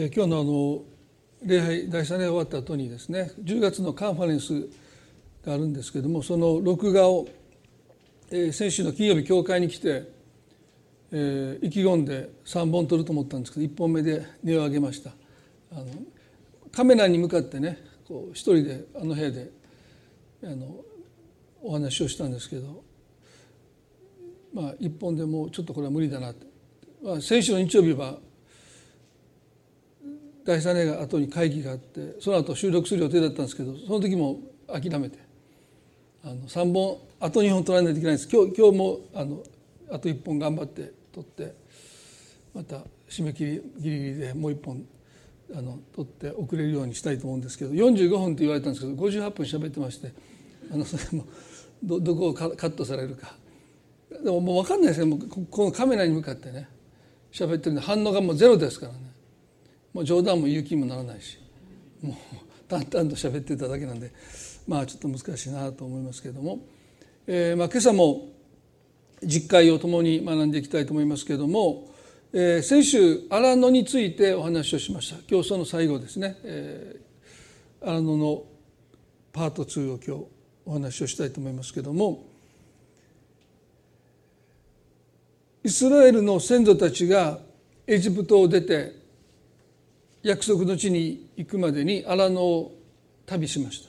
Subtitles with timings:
[0.00, 0.82] え今日のあの
[1.42, 4.68] 礼拝第3礼終わった後にですね10月のカンファレンス
[5.44, 7.26] があるんですけどもその録画を、
[8.30, 10.08] え先週の金曜日教会に来て、
[11.10, 15.10] えー、意気込んで3本撮ると思ったんですけど1本目で値を上げました。
[15.72, 15.86] あの
[16.70, 19.50] カメラに向かってねこう一人であの部屋で
[20.44, 20.76] あの
[21.60, 22.84] お話をしたんですけど
[24.54, 26.46] まあ1本でもうちょっとこれは無理だなって、
[27.02, 28.18] まあ、先週の日曜日は
[30.48, 35.18] 第3例が後に会議があってその後収録する予定だったんですけどその時も諦めて
[36.24, 38.28] あの3本あと2本取らないといけないんです。
[38.34, 39.42] 今日今日もあの
[39.90, 41.54] あと1本頑張って取って
[42.54, 42.78] また
[43.10, 44.86] 締め切りギリギリでもう1本
[45.54, 50.14] あの取って送れるようにしたいと思うんですけど45分って言われたんですけど58分喋ってまして
[50.72, 51.26] あのそれも
[51.82, 53.34] どどこをカットされるか。
[54.24, 56.70] でももう分かんないですねもうこのカメラに向かってね
[57.32, 59.07] 喋ってるんで反応がもうゼロですからね。
[59.92, 61.38] もう冗談も言う気もならないし
[62.02, 62.16] もう
[62.68, 64.12] 淡々と喋ってただけなんで
[64.66, 66.60] まあちょっと難しいなと思いますけれども、
[67.26, 68.28] えー、まあ今朝も
[69.22, 71.88] 実会を共に学んでいきたいと思いますけれども、
[72.32, 75.16] えー、先週荒野についてお話をしました。
[75.28, 78.44] 今日その最後ですね、えー、荒野の
[79.32, 80.24] パート2を今日
[80.66, 82.28] お話をしたいと思いますけれども。
[85.64, 87.40] イスラエルの先祖たちが
[87.86, 88.97] エジプトを出て
[90.28, 92.74] 約束の地に行くまでに荒野を
[93.24, 93.88] 旅しました。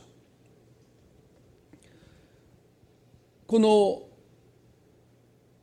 [3.46, 4.04] この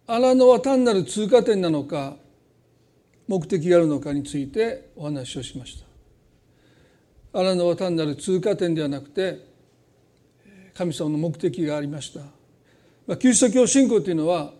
[0.06, 2.16] 荒野は単なる通過点なのか
[3.26, 5.80] 目的があるのかについてお話をしまし
[7.32, 7.40] た。
[7.40, 9.46] 荒野は単なる通過点ではなくて
[10.74, 12.20] 神様の目的がありました、
[13.06, 14.52] まあ、キリスト教信仰というのは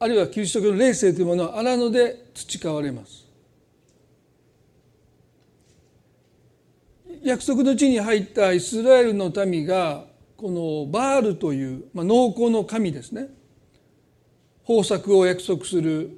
[0.00, 3.29] あるいはキリスト教の霊性というものは荒野で培われます。
[7.22, 10.04] 約束の地に入ったイスラエルの民が
[10.36, 13.28] このバールという、まあ、農耕の神ですね
[14.66, 16.10] 豊作を約束する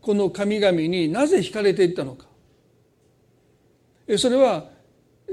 [0.00, 2.26] この神々になぜ惹かれていったのか
[4.16, 4.68] それは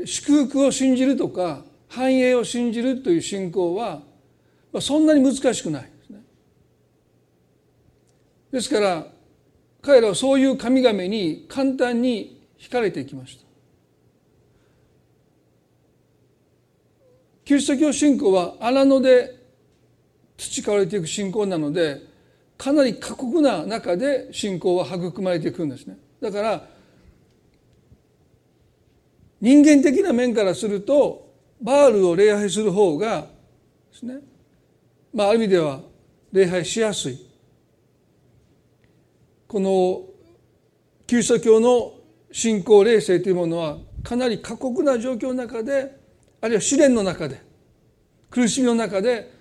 [0.06, 4.02] 祝福を信じるとか繁栄を信じるという信仰は
[4.81, 6.24] そんなに難しくないですね。
[8.52, 9.06] ですから
[9.84, 13.43] 彼らはそういう神々に簡単に惹かれていきました。
[17.46, 19.36] キリスト教信仰は荒野で
[20.38, 22.02] 培われていく信仰なので
[22.58, 25.98] かなり過酷な中で信仰は育まれていくんですね。
[26.22, 26.68] だから
[29.42, 33.28] 人間的な面からするとバールを礼拝する方が
[33.92, 34.20] ですね
[35.14, 35.82] まあある意味では
[36.32, 37.28] 礼拝しやすい。
[39.48, 40.03] この
[41.06, 41.94] キリスト教の
[42.32, 46.03] 信仰霊性というものはかなり過酷な状況の中で
[46.44, 47.42] あるいは試練の中で
[48.30, 49.31] 苦しみの中で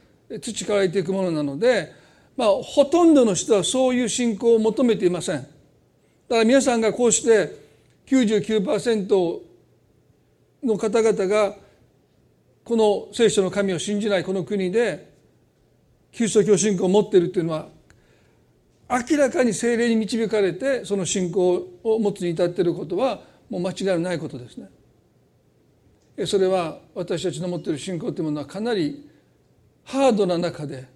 [0.41, 1.93] 培われていくものなので、
[2.37, 5.41] まあ、ほとんどの人はそういう信仰を求めていません。
[5.43, 7.57] だから皆さんがこうして
[8.07, 9.41] 99%
[10.63, 11.57] の方々が
[12.63, 15.11] この聖書の神を信じないこの国で
[16.13, 17.67] キリスト教信仰を持っているというのは
[18.89, 24.69] 明らかに精霊に導かれてその信仰を持つに至っていることはもう間違いないことですね。
[26.27, 29.09] それは私たちの持っている信仰というものはかなり
[29.85, 30.87] ハードな中で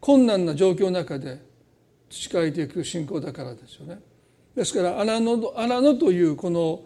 [0.00, 1.40] 困難な状況の中で
[2.08, 4.00] 培われていく信仰だからですよね。
[4.54, 6.82] ですから荒野荒野というこの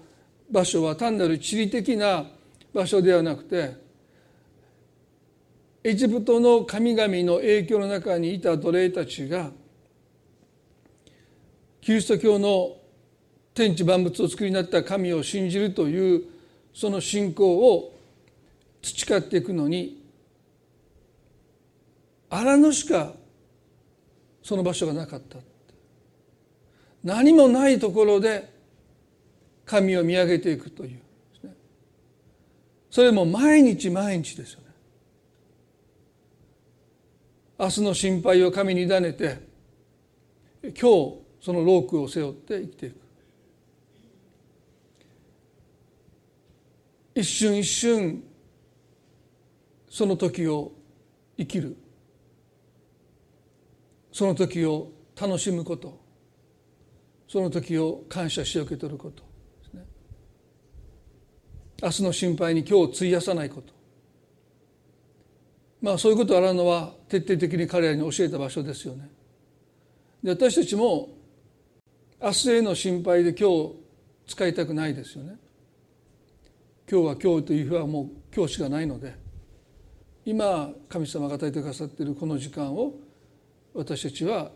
[0.51, 2.27] 場所は単なる地理的な
[2.73, 3.75] 場所ではなくて
[5.83, 9.51] エジプトの神々の影響の中にいた奴隷たちが
[11.81, 12.77] キリスト教の
[13.55, 16.36] 天地万物を作りになった神を信じるという
[16.77, 17.99] その信仰を
[18.83, 20.05] 培っていくのに
[22.29, 23.15] 荒野しか
[24.43, 25.39] その場所がなかった。
[27.03, 28.53] 何もないところで
[29.65, 31.01] 神を見上げていくという。
[32.91, 34.67] それも毎日毎日ですよね。
[37.59, 39.39] 明日の心配を神に委ねて
[40.63, 40.79] 今日
[41.41, 43.06] そのロークを背負って生きていく。
[47.17, 48.23] 一瞬一瞬
[49.89, 50.73] その時を
[51.39, 51.75] 生きる。
[54.13, 55.99] その時を楽しむこと。
[57.27, 59.23] その時を感謝し受け取ること。
[59.73, 59.87] ね。
[61.83, 63.73] 明日の心配に今日を費やさないこと。
[65.81, 69.09] まあそういうことを洗うのは徹底的に彼らに教えた場所ですよね。
[70.23, 71.09] で私たちも
[72.21, 73.73] 明日への心配で今日
[74.27, 75.39] 使いたくないですよね。
[76.89, 79.15] 今日は今日という日はもう今日しかないので
[80.25, 82.95] 今神様が与えてくださっているこの時間を
[83.75, 84.53] 私たちは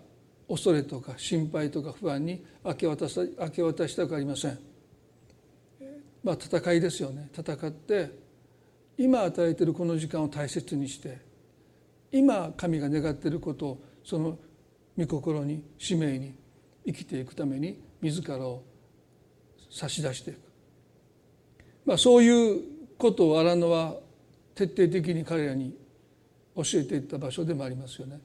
[0.49, 4.59] 恐れとか心配とか不安に明け渡さ明け渡したくありません。
[6.23, 8.11] まあ戦いですよね戦って
[8.97, 11.19] 今与えているこの時間を大切にして
[12.13, 14.39] 今神が願っていることをその
[14.97, 16.35] 御心に使命に
[16.87, 18.63] 生きていくために自らを
[19.71, 20.50] 差し出していく、
[21.91, 22.63] まあ、そういう
[22.97, 23.97] ことを荒野は
[24.55, 25.75] 徹底的に彼らに
[26.55, 28.21] 教えていった場所でもありますよね。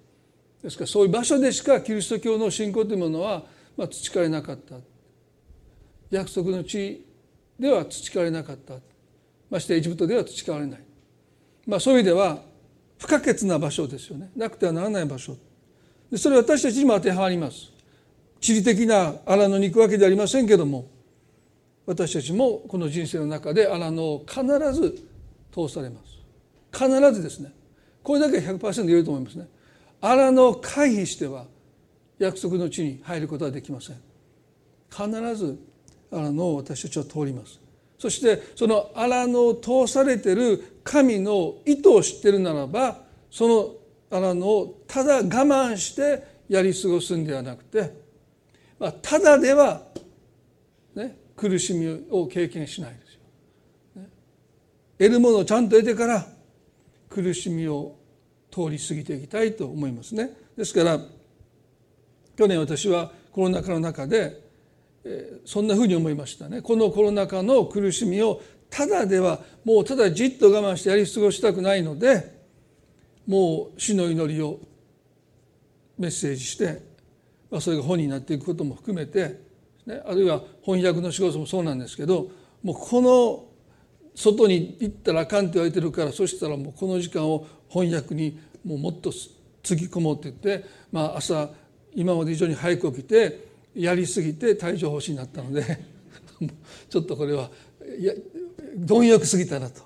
[0.62, 3.41] ですからそういう場所でしかキリスト教の信仰というものは、
[3.75, 4.75] まあ、培えなかった。
[6.12, 7.03] 約束の地
[7.59, 8.75] では培われなかった。
[9.50, 10.79] ましてエジプトでは培われない、
[11.65, 12.44] まあ、そういう意味では
[13.00, 14.29] 不可欠な場所ですよね。
[14.35, 15.35] なくてはならない場所。
[16.11, 17.71] でそれは私たちにも当てはまります。
[18.39, 20.94] 地理的な荒野に行くわけではありませんけども
[21.85, 24.43] 私たちもこの人生の中で荒野を必
[24.73, 25.07] ず
[25.53, 26.15] 通されます。
[26.71, 27.51] 必ずですね。
[28.03, 29.47] これだけは100%言えると思いますね。
[30.01, 31.45] 荒野を回避しては
[32.19, 33.97] 約束の地に入ることはできません。
[34.89, 35.59] 必ず
[36.11, 37.59] 荒野を私たちは通ります。
[37.97, 42.99] そしてその荒野を通されている神の意図を知っているならば
[43.31, 43.75] その
[44.09, 47.91] 荒野をただ我慢してやり過ごすんではなくて、
[48.79, 49.81] まあ、ただでは、
[51.35, 54.03] 苦しみを経験しないですよ。
[54.97, 56.27] 得るものをちゃんと得てから
[57.09, 57.95] 苦しみを
[58.49, 60.31] 通り過ぎていきたいと思いますね。
[60.55, 60.99] ですから
[62.37, 64.41] 去年私はコロナ禍の中で
[65.45, 72.35] そんなふうに思いましたねこのコロナ禍の苦しみをただではもうただじっと我慢してやり過ごしたくないので
[73.27, 74.59] もう死の祈りを
[75.97, 76.81] メッセージして、
[77.49, 79.39] まあ、それが本になっていくことも含めて、
[79.85, 82.29] ね、あるいは翻訳の仕事もそうなんですけど
[82.63, 83.45] もうこの
[84.15, 89.11] 外に行ったらあかんって言われてるからそしたらもうこの時間を翻訳にもうもっと
[89.61, 91.49] つぎ込もうって言って、まあ、朝
[91.93, 95.63] 今まで以上に早く起きてやりすぎて帯状疱疹になったので
[96.89, 97.51] ちょっとこれは
[97.99, 98.13] いや
[98.77, 99.81] 貪欲すぎたなと。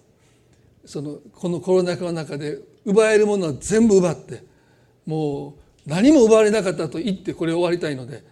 [0.86, 4.44] そのこのコロナ禍の中で奪えるものは全部奪って
[5.06, 5.50] も
[5.86, 8.24] う何も奪われなかったと言ってこれ終わりたいので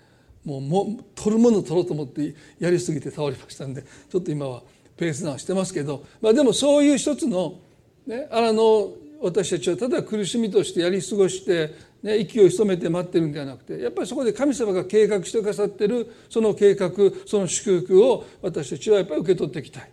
[0.48, 4.64] もうも取るもの取ろうと思ってやりすぎて倒れましたんでちょっと今は
[4.96, 7.60] ペースダウンしてますけど、まあ、でもそういう一つの,、
[8.06, 16.92] ね、あの私たちはただ苦しみとしてやり過ごしてね、息を潜めて待ってるんではなくてやっぱりそこで神様が計画してくださってるその計画
[17.26, 19.90] その祝福を私たちはやっぱり受け取っていきたい。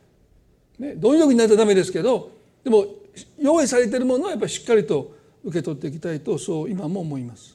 [0.78, 2.30] ね、貪欲になったらダメですけど
[2.62, 2.84] でも
[3.40, 5.14] 用意されてるものはやっぱりしっかりと
[5.44, 7.53] 受け取っていきたいとそう今も思います。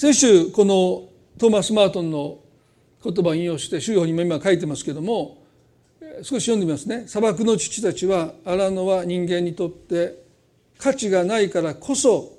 [0.00, 2.38] 先週このトーマス・マートンの
[3.04, 5.36] 言葉を引用して主要にも今書いてますけども
[6.22, 7.06] 少し読んでみますね。
[7.06, 10.24] 砂漠の父たちは荒野は人間にとって
[10.78, 12.32] 価値がないからこそ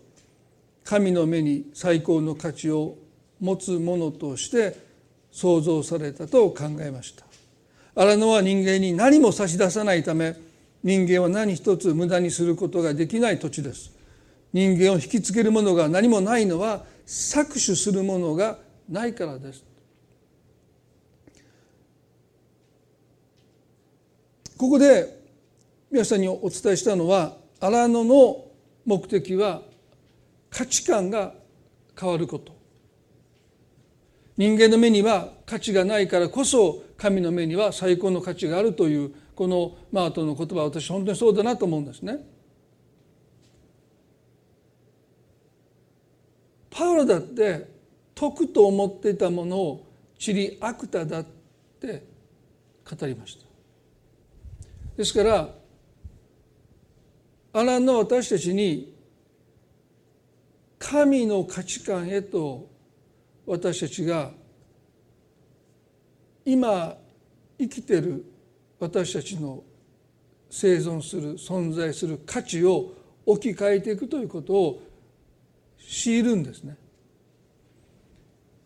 [0.83, 2.95] 神の目に最高の価値を
[3.39, 4.75] 持つものとして
[5.31, 7.25] 創造されたと考えました
[7.93, 10.35] 荒野は人間に何も差し出さないため
[10.83, 13.91] 人間は何一つ無駄にすることができない土地です
[14.51, 19.65] 人間を引きつけるものが何もないのは搾取するものがないからです
[24.57, 25.19] ここで
[25.91, 28.45] 皆さんにお伝えしたのは荒野の
[28.85, 29.61] 目的は
[30.49, 31.33] 価値観が
[31.99, 32.55] 変わること
[34.37, 42.30] 人間の目には価値がないからこそ神の目には最高の価値があるというこのマートの言葉は私本当にそうだなと思うんですね。
[46.81, 47.67] パウロだって
[48.15, 49.85] 徳と思っていたものを
[50.17, 51.25] チリアクタだっ
[51.79, 52.03] て
[52.89, 53.45] 語りました。
[54.97, 55.49] ですから
[57.53, 58.95] アランの私たちに
[60.79, 62.67] 神の価値観へと
[63.45, 64.31] 私たちが
[66.43, 66.97] 今
[67.59, 68.25] 生きてる
[68.79, 69.61] 私たちの
[70.49, 72.91] 生存する存在する価値を
[73.27, 74.90] 置き換えていくということを
[75.87, 76.77] 強いるんですね。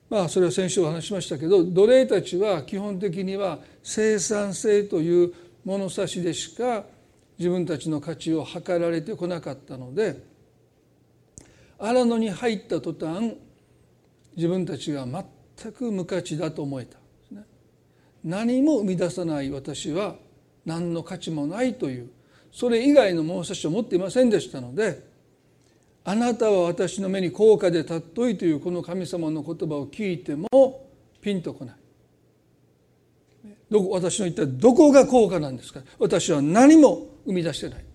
[0.09, 6.85] まあそれは先週お話しましたけど奴隷たちは基本的には生産性という物差しでしか
[7.37, 10.21] 自分たちの価値を測られてこなかったので
[11.79, 13.35] 荒野に入った途端
[14.35, 16.97] 自分たちが全く無価値だと思えた
[18.23, 20.15] 何も生み出さない私は
[20.65, 22.09] 何の価値もないという
[22.51, 25.14] それ以外の物差しを持っていませんでしたので
[26.07, 30.87] あなたは私の目に高価で尊いというこの神様の言葉を聞いても
[31.19, 31.75] ピンとこない。
[33.71, 35.81] どこ私の一体どこが高価なんですか？
[35.97, 37.85] 私は何も生み出してない。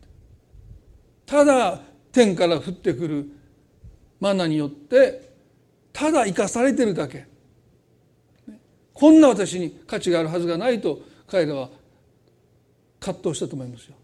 [1.24, 3.30] ただ天から降ってくる
[4.18, 5.30] マナによって
[5.92, 7.26] ただ生かされてるだけ。
[8.92, 11.70] こんな私に価値があるはずがないと彼らは
[12.98, 13.94] 葛藤したと思いますよ。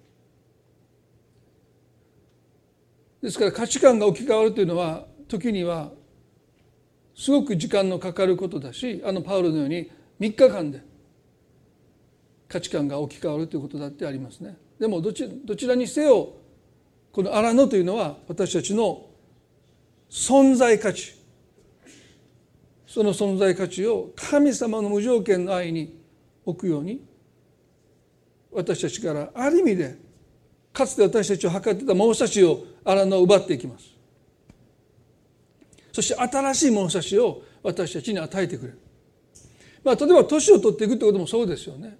[3.26, 5.90] ですから価値観が置き換わるというのは時には
[7.16, 9.90] すごく時間のかかることだしあのパウロのように
[10.20, 10.80] 3日間で
[12.46, 14.56] 価値観が置き換わるということだってありますね。
[14.78, 16.34] でもどちどちらにせよ
[17.10, 19.06] この荒野というのは私たちの
[20.08, 21.12] 存在価値
[22.86, 26.00] その存在価値を神様の無条件の愛に
[26.44, 27.04] 置くように
[28.52, 30.05] 私たちからある意味で
[30.76, 33.86] かつて私たちを測ってた物差しを荒野を奪っていきます。
[35.90, 38.78] そして新しい物差しを私たちに与えてくれる。
[39.82, 41.96] まあ例えば年を取っていくってこともそうですよね。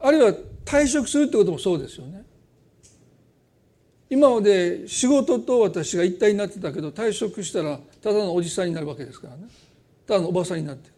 [0.00, 0.32] あるいは
[0.64, 2.24] 退職するってこともそうですよね。
[4.08, 9.48] 今まで仕事と私が一体になってたけど退職したらただのおじさんになるわけですからね。
[10.06, 10.93] ただのおばさんになって。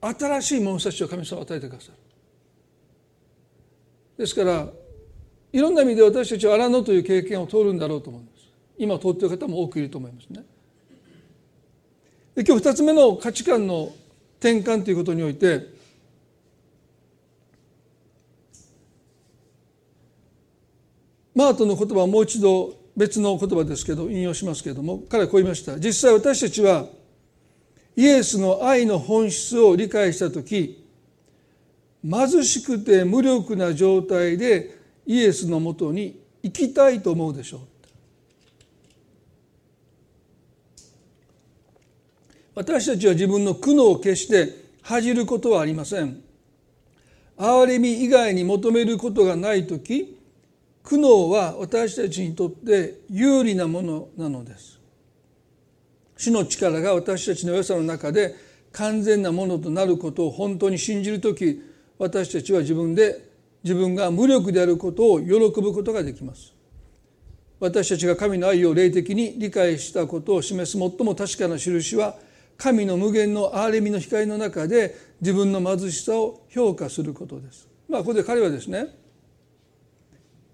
[0.00, 1.94] 新しい物差しを神様は与えてくださる。
[4.16, 4.68] ですから
[5.52, 8.48] いろんな意味で私たちは荒野という経験を通るんだろうと思います。
[8.76, 10.44] 今通っている方も多くいると思いますね。
[12.34, 13.92] で今日2つ目の価値観の
[14.38, 15.66] 転換ということにおいて
[21.34, 25.78] マートの言葉をもう一度別の言葉ですけど引用しますけれども彼はこう言いました。
[25.78, 26.86] 実際私たちは
[27.98, 30.86] イエスの愛の本質を理解した時
[32.08, 37.60] 貧しくて無力な状態でイエスのもとに行きたいと思うでしょう。
[42.54, 46.22] 私たちは自分の苦悩を決して恥じることはありません。
[47.36, 50.16] 憐れみ以外に求めることがない時
[50.84, 54.77] 苦悩は私たちにとって有利なものなのです。
[56.18, 58.34] 主の力が私たちの良さの中で
[58.72, 61.62] 完全なものとなることを本当に信じる時
[61.96, 63.26] 私たちは自分で
[63.62, 66.52] 自分が無力であることを喜ぶことができます。
[67.60, 72.16] 私たちが神の愛を霊的に理解したことを示す最も確かな印は
[72.56, 77.68] 神の無限の憐れみの光の中で自分の貧しさを評価することです。
[77.88, 78.94] まあここで彼はですね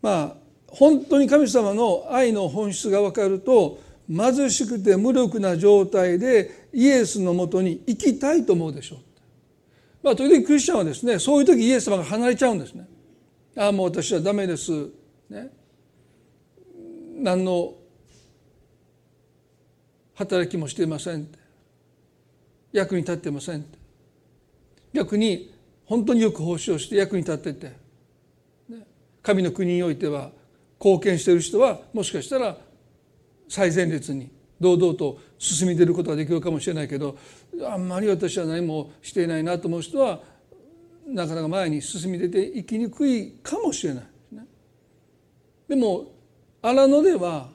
[0.00, 0.36] まあ
[0.68, 8.98] 本当に神様の愛の本質が分かると貧しくて無力な状態でイエスのもとに行きたいと思うでしょう。
[10.02, 12.86] まあ、時々クリスチャンはですねそういう時イエス様が離れちゃうんですね。
[13.56, 14.88] ああもう私はダメです。
[15.30, 15.50] ね、
[17.16, 17.74] 何の
[20.14, 21.26] 働きもしていません
[22.72, 23.64] 役に立っていません
[24.92, 25.52] 逆に
[25.86, 27.72] 本当によく奉仕をして役に立ってて、
[29.22, 30.30] 神の国においては
[30.78, 32.56] 貢献している人はもしかしたら
[33.48, 37.18] 最前列に堂々と進み出ることができるかもしれないけど
[37.68, 40.20] あんまり私は何もしていないなと思う人は
[41.06, 44.46] なかなか前に進み出ていきにくいかもしれない、ね、
[45.68, 46.06] でも
[46.62, 47.48] 荒野では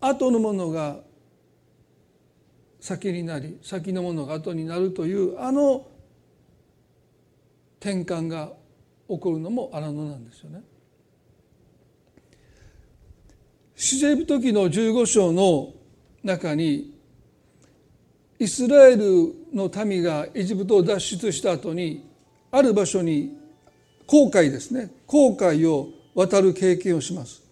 [0.00, 0.96] 後のものが
[2.80, 5.86] 先になり先のものが後になるというあの
[7.78, 8.52] 転換が
[9.08, 10.62] 起こるのも荒野なんですよね。
[13.80, 15.72] 出エジプト記の15章の
[16.22, 16.92] 中に
[18.38, 22.06] イスラエルの民がエジプトを脱出した後に
[22.50, 23.38] ある場所に
[24.06, 27.42] 航海ですね航海を渡る経験をします。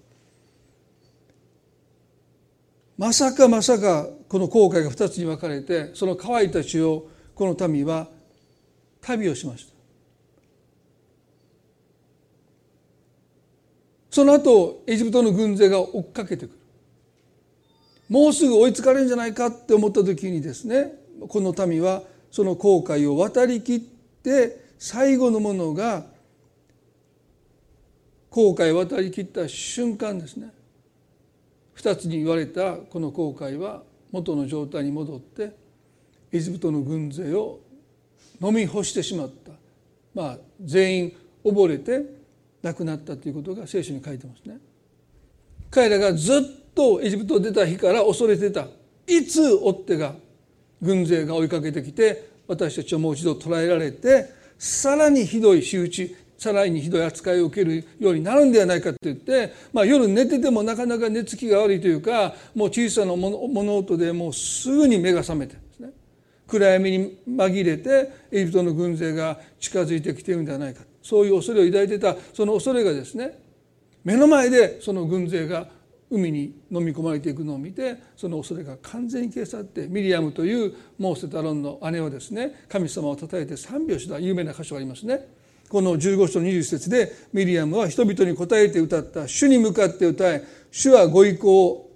[2.99, 8.07] まさかまさかこの航海が2つに分かれてその乾いた地をこの民は
[9.01, 9.78] 旅をしました。
[14.19, 16.59] その後エジプトの軍勢が追っかけてくる。
[18.09, 20.93] もうすぐ追いつかれるんじゃないかって思った時にですね
[21.29, 26.05] この民はその航海を渡りきって最後のものが
[28.29, 30.53] 航海を渡りきった瞬間ですね。
[31.75, 35.53] 二つに言われたこの航海は元の状態に戻って
[36.33, 37.61] エジプトの軍勢を
[38.43, 39.53] 飲み干してしまった。
[40.13, 42.18] まあ全員溺れて
[42.63, 44.59] 亡くなったということが聖書に書いてますね。
[45.71, 46.43] 彼らがずっ
[46.75, 48.67] とエジプトを出た日から恐れてた。
[49.07, 50.15] いつ追っ手が
[50.83, 54.27] 軍勢が追いかけてきて私たちをもう一度捕らえられて
[54.59, 65.91] さらにひどい仕打ちさらにひどい扱いを受けるようになるんではないかと言って、まあ、夜寝ててもなかなか寝つきが悪いというかもう小さな物音でもうすぐに目が覚めてですね。
[66.47, 73.39] 暗闇に紛れてエジプトの軍勢が近づいてきているんではないかそういう恐れを抱いてたその恐れがですね
[74.05, 75.67] 目の前でその軍勢が
[76.11, 85.27] 海に飲み込まれていくのを見てその恐れが完全に消え去ってミリアムというモーセとアロンの姉はですね神様をたたえて賛美をした有名な箇所がありますね。
[85.71, 91.91] この15章21節でミリアムは人々に答えて歌った主に向かって歌え主はご意向を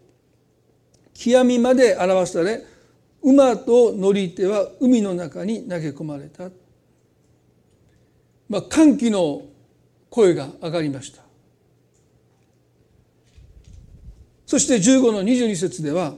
[1.14, 2.62] 極みまで表され
[3.22, 6.50] 馬と乗り手は海の中に投げ込まれた、
[8.52, 9.46] まあ、歓喜の
[10.10, 11.22] 声が上がりました。
[14.44, 16.12] そして15の22節では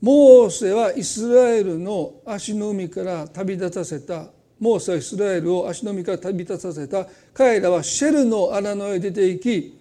[0.00, 4.28] モーセはイスラエルの足の海から旅立たせた
[4.58, 7.06] モーセはイスラエルを足の海から旅立たせた。
[7.34, 9.78] 彼らはシェルの荒野へ出て行き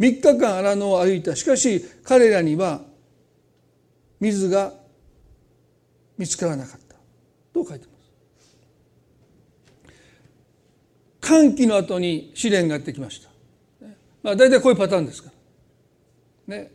[0.00, 1.36] 3日間荒野を歩いた。
[1.36, 2.80] しかし彼らには
[4.18, 4.72] 水が
[6.18, 6.96] 見つからなかった。
[7.54, 7.95] と書いてます。
[11.26, 13.28] 歓喜の後に試練がやってきました、
[14.22, 15.32] まあ、大体こういうパターンですか
[16.48, 16.70] らね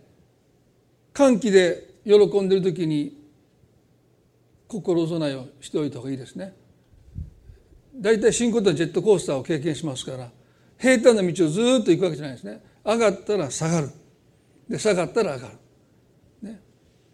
[1.13, 3.17] 歓喜で喜んでる時に
[4.67, 6.53] 心備えをしておいた方がいいですね。
[7.93, 10.31] 大体信仰とはジェットコースターを経験しますから
[10.77, 12.63] 平坦な道をずっと行くわけじゃないですね。
[12.83, 13.89] 上がったら下がる
[14.69, 15.53] で下がったら上がる、
[16.49, 16.61] ね、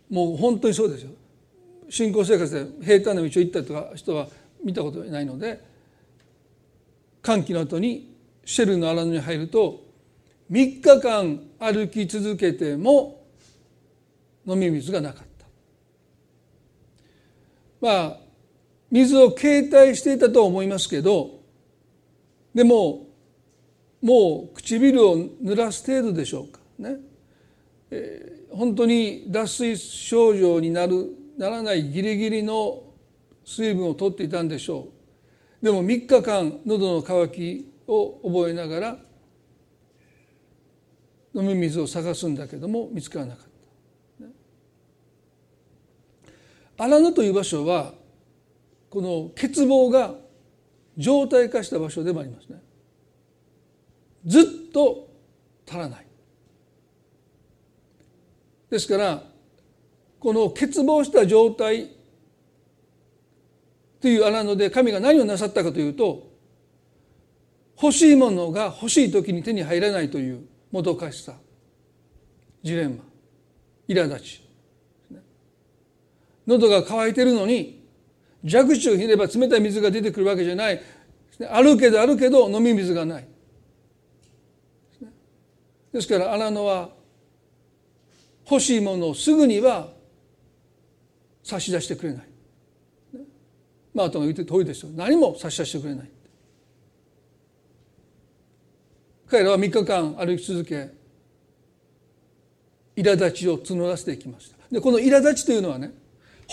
[0.09, 1.11] もう本当にそうですよ。
[1.89, 4.27] 信仰生活で平坦な道を行ったとか人は
[4.63, 5.76] 見たことないので
[7.27, 8.15] 歓喜の後に
[8.45, 9.83] シェルの荒野に入ると
[10.49, 13.25] 3日間歩き続けても
[14.45, 15.45] 飲み水がなかった。
[17.81, 18.17] まあ
[18.89, 21.41] 水を携帯していたと思いますけど
[22.55, 23.07] でも
[24.01, 26.61] もう唇を濡らす程度でしょうか。
[26.79, 26.95] ね、
[27.91, 32.83] えー、本当に脱水症状になるならないギリギリの
[33.43, 34.96] 水分を取っていたんでしょう。
[35.61, 38.97] でも3日間喉の渇きを覚えながら
[41.33, 43.47] 飲み水を探すんだけども見つからなかった。
[46.83, 47.93] 荒野という場所は
[48.89, 50.13] この欠乏が
[50.95, 52.61] 状態化した場所でもありますね。
[54.25, 55.09] ずっと
[55.67, 56.05] 足らない。
[58.69, 59.23] ですから
[60.19, 61.96] この欠乏した状態
[64.01, 66.29] という荒野で神が何をなさったかというと
[67.81, 71.33] 欲しいものが欲しい時に手に入らないというもどかしさ
[72.63, 73.03] ジレンマ
[73.87, 74.43] 苛立ち。
[76.45, 77.85] 喉が渇いてるのに
[78.47, 80.81] 蛇口をひれば冷たい水が出てくるわけじゃない。
[81.49, 83.27] あるけどあるけど飲み水がない。
[85.91, 86.89] ですから荒野は
[88.49, 89.89] 欲しいものをすぐには
[91.43, 92.26] 差し出してくれない。
[93.97, 96.09] まああとが言って通りですよ何も差し出してくれない。
[99.27, 100.91] 彼らは3日間歩き続け
[102.95, 104.57] 苛立ちを募らせていきました。
[104.71, 105.93] でこの苛立ちというのはね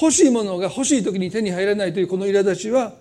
[0.00, 2.94] 欲しいものが欲しい時に手に入らないというこの苛立ちは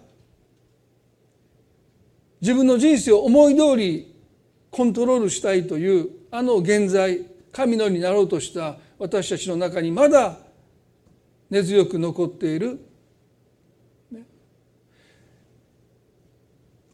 [2.41, 4.13] 自分の人生を思い通り
[4.71, 7.21] コントロールしたいというあの現在
[7.53, 10.37] 神のようになろうとした私たちの中にまだ
[11.49, 12.92] 根強く残っている、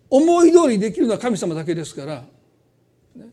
[0.09, 2.23] 思い通りできるのは神様だけですから、
[3.15, 3.27] ね、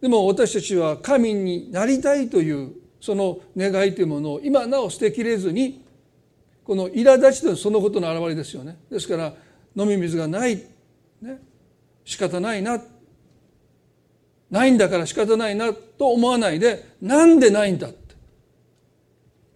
[0.00, 5.84] でも私たちは神になりたいというその願いというものを今なお捨てきれずに
[6.64, 8.78] この苛立ちというのはそのことの表れですよね。
[8.90, 9.34] ですから
[9.76, 10.56] 飲み水がない、
[11.20, 11.38] ね、
[12.04, 12.80] 仕方ないな。
[14.50, 18.14] ないんだから仕方ないなと思わないでなんでないんだって。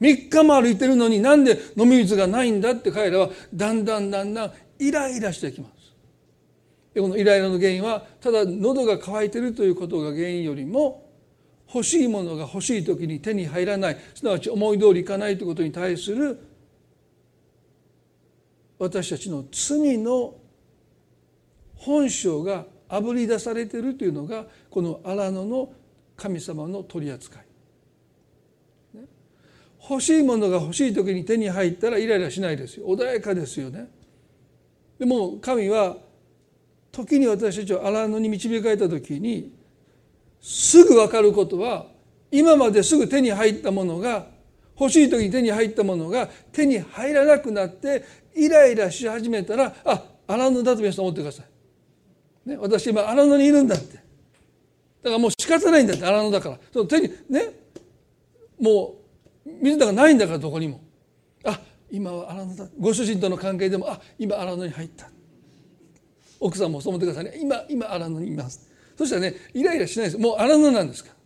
[0.00, 5.78] 3日も歩いてるのになんで飲み水がないんだって彼らはだんだんだんだんイライラしてきます。
[7.01, 11.09] このイライラの原因はただ喉が渇いてるということが原因よりも
[11.73, 16.39] 欲しいものが欲しい時に手に入らないすなわち思い通りいかないということに対する
[18.79, 20.35] 私たちの罪の
[21.77, 25.73] 本性があぶり出されているというのがこの荒野の
[26.17, 27.45] 神様の取り扱い。
[29.91, 33.89] 欲しいものが欲しい時に手に入ったらイライラしないですよ穏やかですよね。
[34.99, 35.97] でも神は
[36.99, 39.53] 時に私たちを荒野に導かれた時に
[40.41, 41.87] すぐ分かることは
[42.31, 44.27] 今まですぐ手に入ったものが
[44.79, 51.43] 欲しい時に手に入ったものが手に入らなくなってイライラし始めたらあ荒野だと皆さん思ってくださ
[52.47, 52.49] い。
[52.49, 53.95] ね、私今荒野にいるんだって。
[53.95, 56.59] だからもう仕方ないんだって荒野だから。
[56.73, 57.53] その手にね
[58.61, 58.97] も
[59.47, 60.81] う水がないんだからどこにも。
[61.45, 62.69] あ今は荒野だ。
[62.79, 65.09] ご主人との関係でもあ今荒野に入った。
[66.40, 67.38] 奥さんもそう思ってくださいね。
[67.40, 68.68] 今今荒野にいます。
[68.96, 70.18] そしたらねイライラしないです。
[70.18, 71.11] もう荒野なんですか。
[71.11, 71.16] ら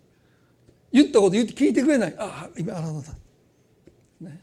[0.92, 2.14] 言ったこと言って聞いてくれない。
[2.18, 3.12] ああ今荒野だ、
[4.20, 4.40] ね、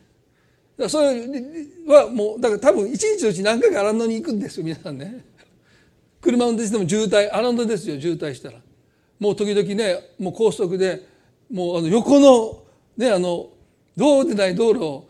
[0.77, 1.21] だそれ
[1.87, 5.25] はもうだから多分一日のうち何回か荒野に行くんですよ皆さんね。
[6.21, 8.59] 車運転しても渋滞荒野ですよ渋滞したら。
[9.19, 11.07] もう時々ねもう高速で
[11.51, 12.63] もうあの横の
[12.97, 13.49] ねあの
[13.95, 15.09] 道路でない道路を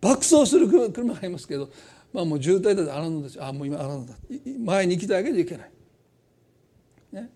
[0.00, 1.70] 爆走する車がいますけど
[2.12, 4.14] まあもう渋滞だと荒野ですあもう今荒野だ。
[4.64, 5.70] 前に行きたいけど行けない、
[7.12, 7.30] ね、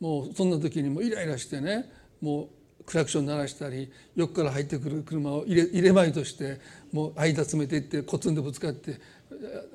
[0.00, 2.48] もうそんな時にもイライラしてねも
[2.80, 6.58] うクラクション鳴らしたり横から入ってくる車を入れ入れまいとして
[6.90, 8.98] もう間詰めていってコツンでぶつかって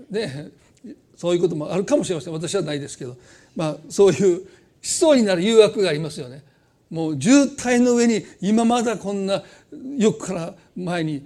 [0.10, 0.52] ね。
[1.16, 2.34] そういうこともあるかもしれません。
[2.34, 3.16] 私はないですけど。
[3.56, 4.48] まあそういう思
[4.82, 6.44] 想になる誘惑がありますよね。
[6.90, 9.44] もう渋滞の上に今まだこんな
[9.98, 11.26] 横から前に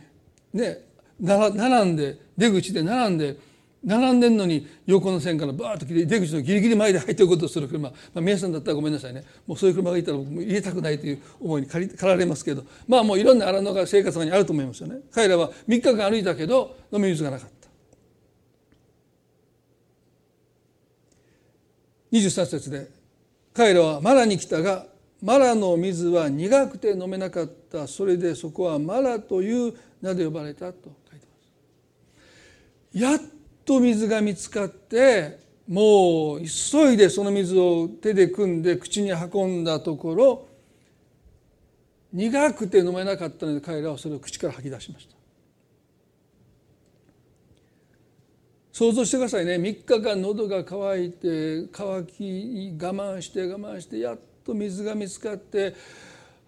[0.54, 0.87] ね。
[1.20, 3.38] 並んで出口で並んで
[3.84, 9.24] 並んでんのに横の線からバーッと来て出口のギリギリ前で入っていくことをする車、まあ、皆さんだったらごめんなさいね。
[9.46, 12.64] もうそういう車がいたら僕も入れたくないという思いに駆られますけど。
[12.88, 14.98] まあもういろんな荒野が生活にあると思いますよね。
[15.12, 17.68] 彼らは3日間歩いたけど飲み水がなかった。
[22.12, 22.90] 23節で
[23.54, 24.86] 彼らはマラに来たが
[25.22, 27.88] マラの水は苦くて飲めなかった。
[27.88, 31.07] それでそこはマラという名で呼ばれたと。
[32.94, 33.22] やっ
[33.66, 40.48] と水が見つかってもう急いでその水を手で汲んで口に運んだところ
[42.14, 45.18] 苦くて飲めなかったので彼らはそれを口から吐き出しました。
[48.72, 49.56] 想像してくださいね。
[49.56, 55.74] 3日間喉が渇いて渇き我慢して我慢してやっと水が見つかって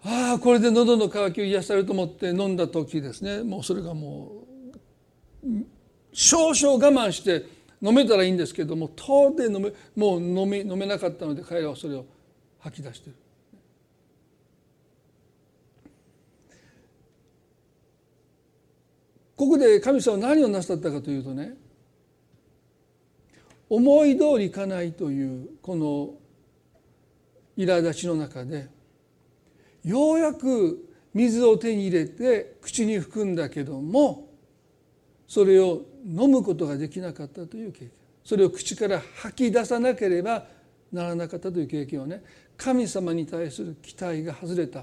[0.02, 3.42] ああこれで喉の渇きを癒されると思って飲んだ時ですね。
[3.42, 4.44] もうそれがも
[5.44, 5.48] う
[6.12, 7.46] 少々我慢して
[7.82, 12.04] 飲めたらいいんですけども到底飲めもう飲め飲めなかったので彼らはそれを
[12.58, 13.16] 吐き出してる。
[19.36, 21.54] ここで神様は何をなさったかというとね
[23.70, 26.10] 思い通りいかないというこの
[27.56, 28.68] 苛立ちの中で
[29.82, 34.29] ようやく水を手に入れて口に含んだけども
[35.30, 37.90] それを飲むことができなかったという経験。
[38.24, 40.44] それを口から吐き出さなければ
[40.92, 42.20] ならなかったという経験をね
[42.56, 44.82] 神様に対する期待が外れた。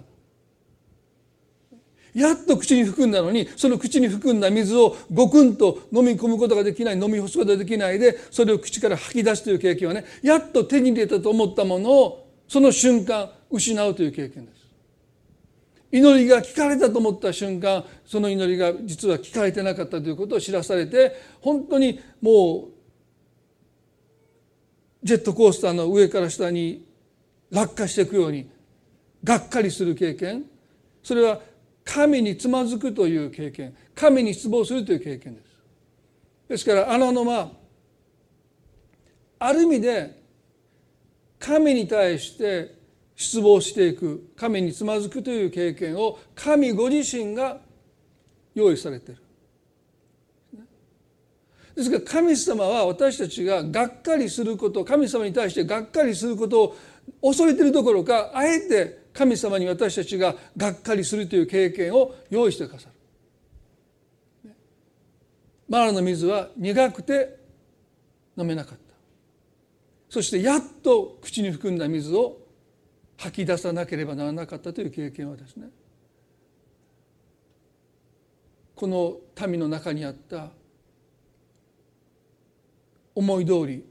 [2.13, 14.56] やっと口に含んだのにその口に含んだ水をごくんと飲み込むことができない飲み干すことができないでそれを口から吐き出すという経験はねやっと手に入れたと思ったものをその瞬間失うという経験です。
[15.91, 22.77] 祈りが聞かれたと思った瞬間その祈りが実は聞かれてなかったということを知らされて本当にもう
[25.03, 26.85] ジェットコースターの上から下に
[27.51, 28.49] 落下していくように
[29.23, 30.43] がっかりする経験。
[31.01, 31.39] それは
[31.83, 33.75] 神につまずくという経験。
[33.95, 35.47] 神に失望するという経験です。
[36.49, 37.51] ですからあののは
[39.39, 40.21] ある意味で
[41.39, 42.76] 神に対して
[43.17, 47.57] 失望していく神につまずくという経験を神ご自身が
[48.53, 49.21] 用意されている。
[51.75, 56.75] ですから神様は私たちががっかりすること神様に対してがっかりすることを
[57.21, 62.89] 恐れているどころかあえて神様に私たちががっかりするという経験を用意してくださ
[64.43, 64.51] る。
[65.67, 67.35] マラの水は苦くて
[68.37, 68.93] 飲めなかった。
[70.07, 72.46] そしてやっと口に含んだ水を
[73.17, 75.69] 吐き出さなければならなかったという経験はですね
[78.75, 80.49] この民の中にあった
[83.15, 83.83] 思い通り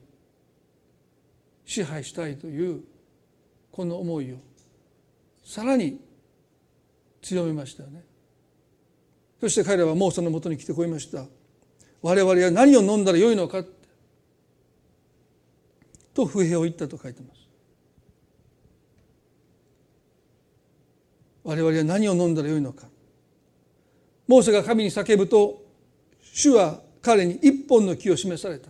[1.65, 2.85] 支配したいという
[3.73, 4.37] この思いを
[5.45, 6.01] さらに
[7.21, 8.05] 強めましたよね。
[9.41, 11.25] そして彼らはもうそのもとに来てこいました。
[12.03, 13.65] 我々は何を飲んだらよいのか
[16.15, 17.45] と不平を言ったと書いてます。
[21.46, 22.88] 我々は何を飲んだらよいのか。
[24.26, 25.62] モーセが神に叫ぶと
[26.20, 28.68] 主は彼に一本の木を示された。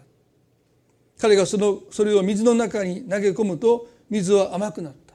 [1.19, 5.15] 彼がそのそれを水の中に投げ込むと水は甘くなった。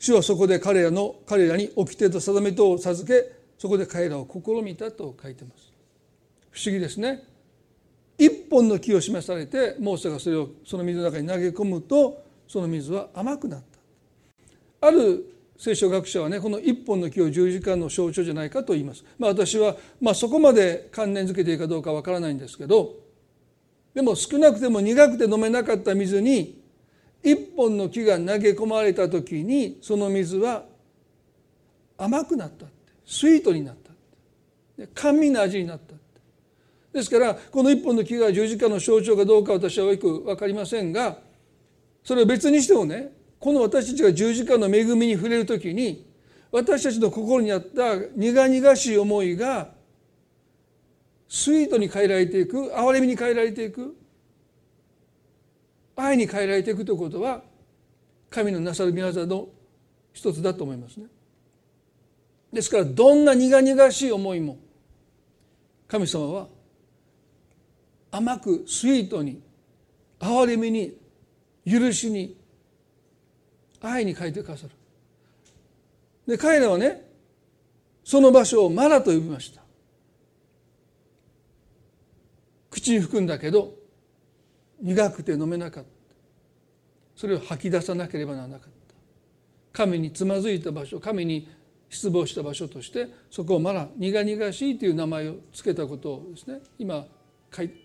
[0.00, 5.72] 主はそこで彼らの彼らに掟と定めとを授けそこで彼らを試みたと書いてます。
[6.50, 7.22] 不思議ですね。
[8.18, 13.62] 一本の木を示されてモーセがそれをその水の中に投げ込むとその水は甘くなっ
[14.80, 14.88] た。
[14.88, 19.04] ある聖書学者はねこの一本の木を十字架の象徴じゃないかと言います。
[19.18, 22.94] まあ、私は、まあ、そこまで関連づけていいかどうかわからないんですけど
[23.92, 26.62] でも少なくても苦くて飲めなかった水に
[27.22, 30.64] 一本の木が投げ込まれた時にその水は
[31.98, 32.64] 甘くなった
[33.04, 35.94] スイートになった甘味な味になった
[36.94, 41.18] ですからこの一本の木が十字架の象徴かどうか私はよく分かりませんが
[42.02, 46.06] それを別にしてもねこの私たちが十字架の恵みに触れる時に
[46.52, 49.70] 私たちの心にあった苦々しい思いが
[51.26, 53.96] スイートに変えられていく憐れみに変えられていく
[55.96, 57.42] 愛に変えられていくということは
[58.28, 59.48] 神のなさる御業の
[60.12, 61.06] 一つだと思いますね。
[62.52, 64.58] ですからどんな苦々しい思いも
[65.86, 66.48] 神様は
[68.10, 69.40] 甘くスイートに
[70.18, 70.96] 憐れみに
[71.64, 72.39] 許しに
[73.80, 74.70] 愛に変えてくださる。
[76.26, 77.08] で彼らはね
[78.04, 79.62] その場所をマラと呼びました。
[82.70, 83.74] 口に含んだけど
[84.80, 85.90] 苦くて飲めなかった。
[87.16, 88.94] それを吐き出さなければならなかった。
[89.72, 91.48] 神につまずいた場所神に
[91.88, 97.08] 失望した場所としてそこをマラ苦々しいという名前を付けたことをですね今こ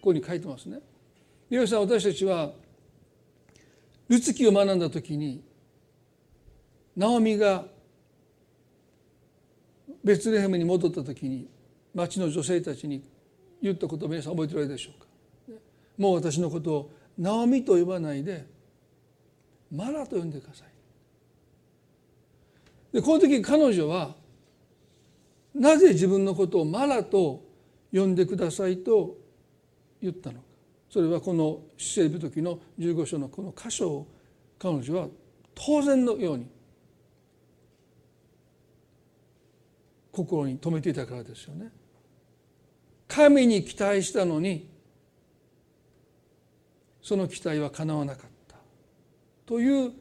[0.01, 0.79] こに書いてますね。
[1.49, 2.51] 皆さん私たちは
[4.07, 5.43] ルツキを学んだ時に
[6.95, 7.65] ナオミが
[10.03, 11.47] ベツレヘムに戻った時に
[11.93, 13.03] 町の女性たちに
[13.61, 15.07] 言ったことを皆さん覚えておられるでしょうか？
[15.97, 18.45] もう私のことをナオミと呼ばないで
[19.71, 20.67] マラと呼んでください。
[22.93, 24.15] でこの時彼女は
[25.53, 27.43] なぜ自分のことをマラと
[27.91, 29.17] 呼んでくださいと
[30.01, 30.45] 言ったのか。
[30.89, 34.07] それはこの死生時の15章のこの箇所を
[34.59, 35.07] 彼女は
[35.53, 36.47] 当然のように
[40.15, 41.71] 心に留めていたからですよね。
[43.07, 44.69] 神に期待したのに
[47.01, 48.55] その期待は叶わなかった。
[49.45, 49.91] という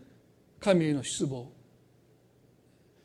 [0.61, 1.53] 神への失望。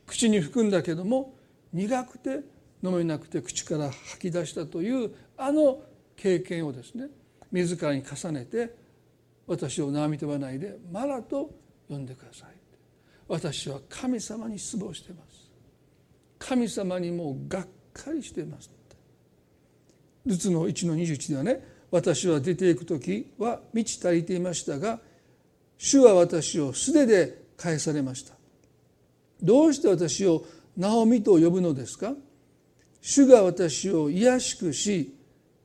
[0.06, 1.36] 口に含んだけども
[1.74, 2.42] 苦くて
[2.84, 5.82] 飲めなくて口から吐き出したというあの
[6.16, 7.08] 経験をですね
[7.52, 8.74] 自らに重ねて
[9.48, 11.52] 私を縄みとばないでマラと
[11.90, 12.50] 呼んでください。
[13.28, 15.39] 私は神様に失望しています。
[16.40, 18.72] 神様にもうがっかりしています
[20.26, 25.00] ルツの1の21ではね私は出ていく時は満ち足りていましたが
[25.78, 28.34] 主は私を素手で返されました。
[29.42, 32.14] どうして私をナオミと呼ぶのですか？
[33.02, 35.16] 主が私を卑しくし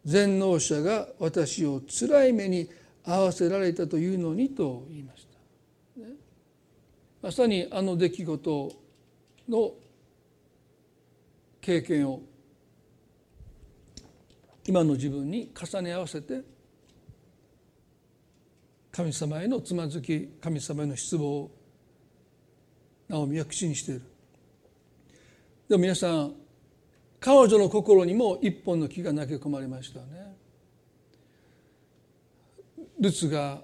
[0.04, 2.68] 全能者が私を辛い目に
[3.04, 5.26] 遭わせられたというのにと言いまし
[5.96, 6.12] た、ね、
[7.20, 8.72] まさにあの出来事
[9.48, 9.72] の
[11.64, 12.20] 経験を
[14.66, 16.42] 今の自分に重ね合わせて
[18.92, 21.50] 神様へのつまずき神様への失望を
[23.08, 24.02] ナオミは口にしている
[25.70, 26.34] でも皆さん
[27.18, 30.36] 彼女の心にも一本の木が投げ込まれましたね。
[33.00, 33.62] ルツが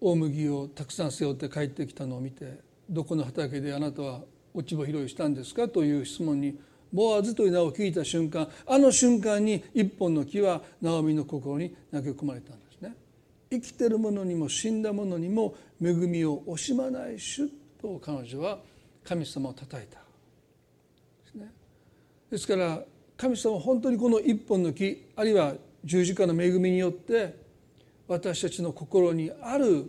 [0.00, 4.20] 大麦をたくさん背負って帰ってきたのを見てどこの畑であなたは
[4.54, 6.60] 落ち葉拾いしたんですかという質問に
[6.92, 12.94] ボアズという名を聞いた瞬間あの瞬間に一本の木はナオミの心に投げ込まれたんですね。
[13.50, 17.48] 生きてる者にも死んだ者にも恵みを惜しまない主
[17.80, 18.58] と彼女は
[19.04, 20.04] 神様をたたえたで
[21.30, 21.50] すね。
[22.30, 22.80] ですから
[23.16, 27.36] 神様は本当にこの一本の木あるいは十字架の恵みによって
[28.06, 29.86] 私たちの心にある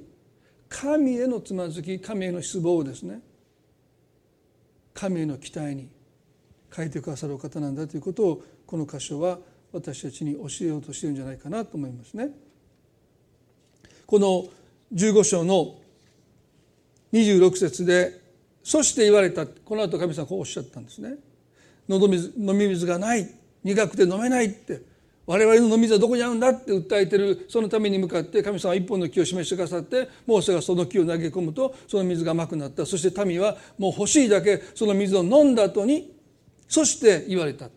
[0.69, 3.21] 神へのつまずき神への失望をですね
[4.93, 5.89] 神への期待に
[6.75, 9.39] 変えてくださる方なんだということをこの箇所は
[9.71, 12.29] 私たちに教えようとしてるんじゃないかなと思いますね。
[14.05, 14.45] この
[14.93, 15.75] 15章の
[17.11, 18.21] 26節で
[18.63, 21.15] 「そして言われた」この後神様こうおっしゃったんですね。
[21.87, 23.29] 喉水飲み水がない
[23.63, 24.81] 苦くて飲めないって
[25.25, 36.12] 我々の飲み水はどこにあるんだって訴えてるそのために向かって神様は一本の木を示してくださってモーセがその木を投げ込むとその水が甘くなったそして民はもう欲しいだけその水を飲んだ後に
[36.67, 37.69] そして言われた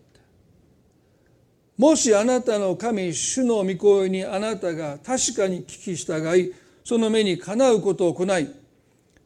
[1.77, 8.49] もしあなたの神主の御声にあなたが確かに聞き従いその目にかなうことを行い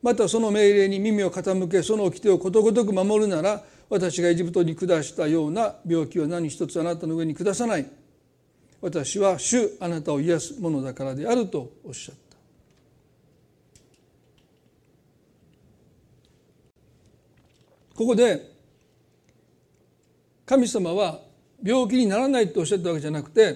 [0.01, 7.85] またその命令に耳を傾けその掟をことごとく守るなら私がエジプトに下したような病気は何一つあなたの上に下さない。
[8.79, 12.37] 私は主あなたを癒すものだからであるとおっしゃった。
[17.95, 18.50] ここで
[20.51, 21.21] 神様は
[21.63, 23.55] 病気にならないとおっしゃったわけじゃなくて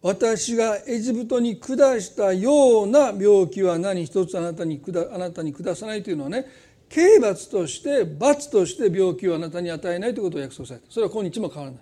[0.00, 6.46] 私がエジプトに下したような病気は何一つあなたに下あなたに下さないというのはね
[6.88, 10.86] 刑罰として罰として病気をあなたに与えないということを約束された。
[10.88, 11.78] それは今日も変わらな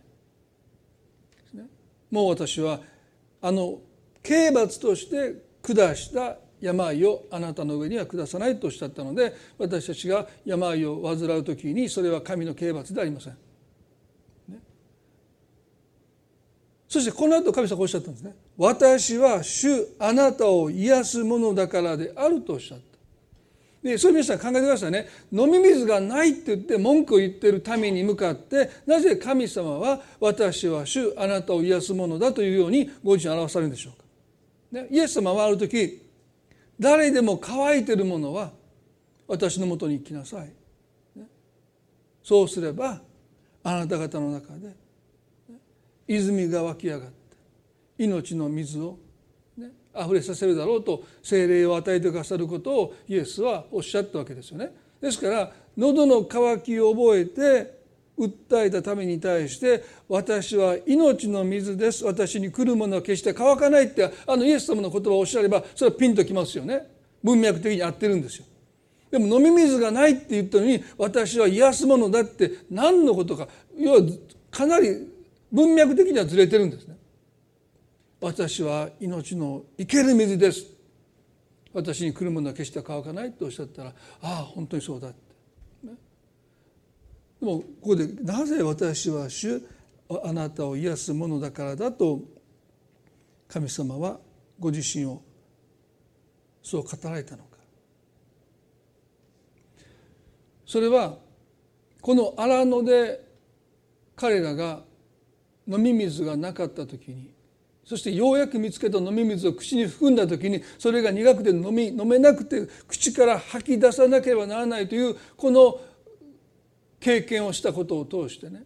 [1.63, 1.69] い、
[2.11, 2.81] もう私は
[3.41, 3.79] あの
[4.25, 13.37] 刑罰として下した病をあなたの上には下さないとおっしゃったので私たちが病を患う時にそれは神の刑罰でありません。
[14.49, 14.59] ね、
[16.89, 18.35] そしてこの後神様おっしゃったんですね。
[18.57, 22.95] 私は主あなたを癒すものだからであるとおっしゃった。
[23.83, 34.05] でそういう皆さん考えてくださいね飲み水がないって言って文句を言ってる民に向かってなぜ神様は私は主あなたを癒すものだというようにご自身表されるんでしょうか。
[34.81, 36.04] ね、イエス様はある時
[36.79, 38.53] 誰でも乾いてるものは
[39.27, 40.53] 私のもとに来なさい、
[42.23, 43.01] そうすれば
[43.63, 44.75] あなた方の中で、
[46.07, 47.15] 泉が湧き上がって
[47.99, 48.99] 命の水を、
[49.57, 54.71] ね、溢れさせるだろうと精霊を与えてくださることをイエスはおっしゃったわけですよね。
[55.01, 57.74] ですから喉の渇きを覚えて
[58.19, 62.05] 訴えたために対して私は命の水です。
[62.05, 66.87] 私に来るものは決して乾かないってあのイエス様の言葉をおっしゃればそれはピンときますよね。
[67.23, 68.45] 文脈的に合ってるんですよ。
[69.11, 74.01] でも飲み水がないって言ったのに私は癒すものだって何のことか要は
[74.51, 75.09] かなり
[75.53, 76.97] 文脈的にはずれてるんですね。
[78.21, 80.67] 私は命の生ける水です。
[81.73, 85.24] 私に来るものは決して乾かないとおっしゃったらああ本当にそうだって。
[87.45, 89.61] でもここでなぜ私は主
[90.25, 92.21] あなたを癒すものだからだと
[93.47, 94.19] 神様は
[94.59, 95.21] ご自身を
[96.63, 97.59] そう語られたのか。
[100.65, 101.19] それは
[102.01, 103.23] この荒野で
[104.17, 104.83] 彼らが
[105.69, 107.35] 飲み水がなかった時に
[107.85, 115.79] そしてようやく見つけた飲み水を口に含んだ時にそれが苦くて飲み飲めなくて口から吐き出さなければならないというこの
[117.05, 118.63] 経験をしたことを通してね。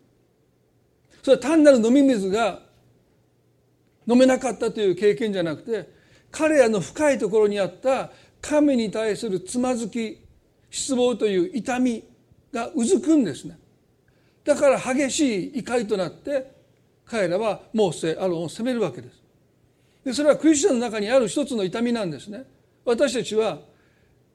[1.25, 2.63] それは単なる飲み水が
[4.07, 5.91] 飲めなかったという経験じゃなくて
[6.31, 10.25] 彼らの深いところにあった神に対するつまずき
[10.71, 12.05] 失望という痛み
[12.53, 13.59] がうずくんですね。
[14.45, 16.53] だから激しい怒りとなって
[17.07, 19.21] 彼らはモーセアロンを責めるわけです。
[20.05, 22.45] でそれはクリスチャンの中にある一つの痛みなんですね。
[22.85, 23.59] 私たちは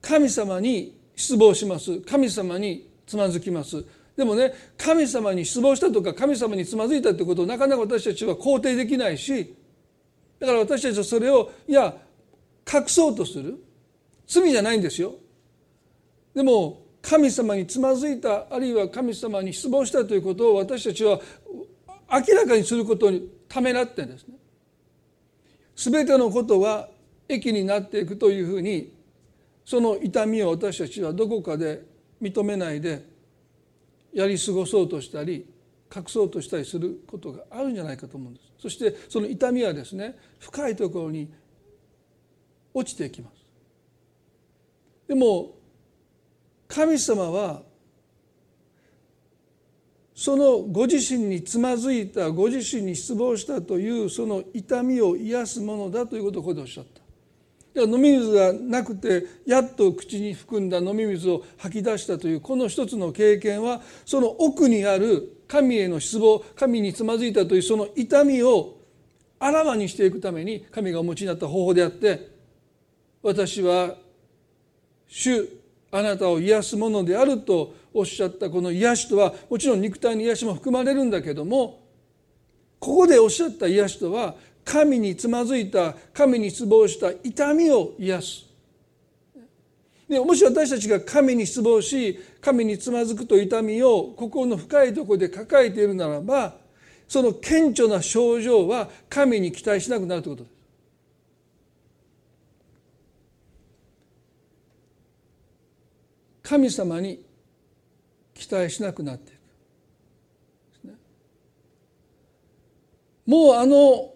[0.01, 2.01] 神様に失望します。
[2.01, 3.83] 神様につまずきます。
[4.15, 9.55] でもね神様に失望したとか神様につまずいたってことをなかなか私たちは肯定できないし
[10.39, 11.95] だから私たちはそれをいや
[12.71, 13.57] 隠そうとする。
[14.27, 15.15] 罪じゃないんですよ。
[16.33, 21.19] でも神様につまずいたあるいは神様に失望したということを私たちは
[22.09, 24.35] 明らかにすることにためらってんですね
[25.75, 26.87] 全てのことが
[27.27, 28.93] 益になっていくというふうに
[29.65, 31.83] その痛みを私たちはどこかで
[32.23, 33.05] 認めないで
[34.13, 35.45] やり過ごそうとしたり
[35.93, 38.53] 隠そうとしたりすることがあるんじゃないかと思うんです。
[38.57, 41.29] そしてその痛みはですね深いところに
[42.73, 43.33] 落ちていきます。
[45.07, 45.55] でも
[46.67, 47.61] 神様は
[50.15, 57.02] そのご自身につまずいたご自身に失望したというその痛みを癒すものだということをここでおっしゃった。
[57.75, 68.77] 飲み水がなくてやっと口に含んだ飲み水を吐き出したというこの一つの経験はその奥にある神への失望神につまずいたというその痛みを
[69.39, 72.31] あらわにしていくために神がお持ちになった方法であって
[73.21, 73.95] 私は
[75.07, 75.47] 主
[75.91, 81.83] あなたを癒すものであるとおっしゃったこの癒しとはもちろん肉体の癒しも含まれるんだけども
[82.79, 88.45] ここでおっしゃった癒しとは神につまずいた神に失望した痛みを癒す
[90.07, 96.55] でもし私たちが神に失望し神につまずくと痛みを心の深いところで抱えているならば
[97.07, 100.53] その顕著な症状は神に期待しなくなるということです。
[106.43, 107.23] 神様に
[108.33, 109.39] 期待しなくなっていく。
[113.25, 114.12] もうあの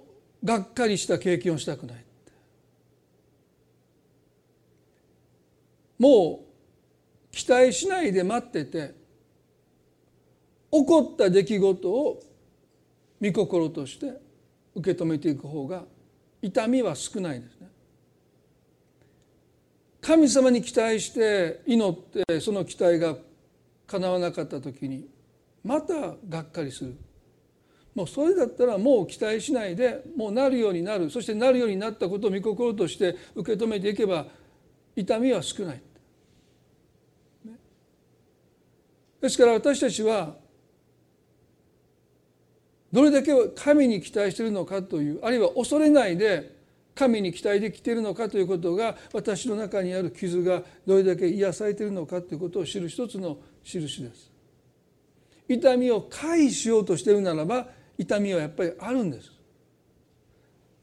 [0.48, 2.06] がっかりした経験をしたくない
[6.00, 8.96] もう期待しないで待ってて
[10.72, 12.24] 起こった出来事を
[13.22, 14.22] 御心として
[14.74, 15.84] 受け止めていく方が
[16.42, 17.68] 痛みは少ないですね。
[20.00, 23.18] 神様に期待して祈ってその期待が
[23.88, 25.10] 叶わなかった時に
[25.64, 26.96] またがっかりする
[27.98, 34.28] もうそれだったらもう期待しないでもうなるようになるそしてなるようになったことを御心として受け止めていけば
[34.96, 35.82] 痛みは少ない。
[39.20, 40.36] ですから私たちは
[42.94, 46.56] どれだけ神に期待しているのかというあるいは恐れないで
[46.94, 54.32] 神に期待できているのかということが私の中にある傷がどれだけ癒されているのかということを知る一つの印です。
[55.50, 59.32] 痛みを回避しようとしているならば痛みはやっぱりあるんです。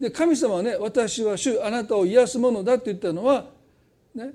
[0.00, 3.46] で神様はね私は主あなたを癒すものだって言ったのは
[4.14, 4.32] ね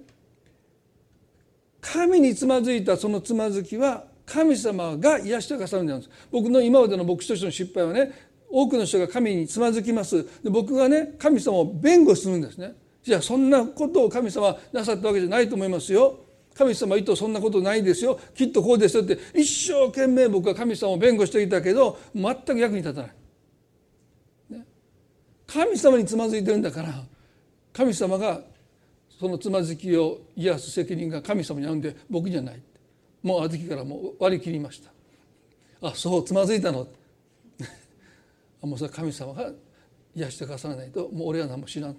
[1.81, 6.09] 神につまずいたそのつまずきは神様が癒してくださるんです。
[6.31, 8.11] 僕の今までの牧師としての失敗はね
[8.49, 10.23] 多くの人が神につまずきます。
[10.43, 12.73] で僕がね神様を弁護するんですね。
[13.03, 16.19] じゃあそんなことを神様なさったわけじゃないと思いますよ。
[16.59, 18.19] 神様意図そんなことないですよ。
[18.35, 23.11] きっとこうですよって一生懸命僕は神様を弁護していたけど全く役に立たない、
[24.49, 24.65] ね、
[25.47, 26.89] 神様につまずいてるんだから
[27.71, 28.41] 神様が
[29.17, 32.61] そのつまずきを癒す責任が神様にあるんで僕じゃない。
[33.23, 34.91] もうあずきからもう割り切りました。
[35.87, 36.85] あそうつまずいたの。
[38.61, 39.49] もうそれ神様が
[40.13, 41.95] 癒してくださらないともう俺は何も知らん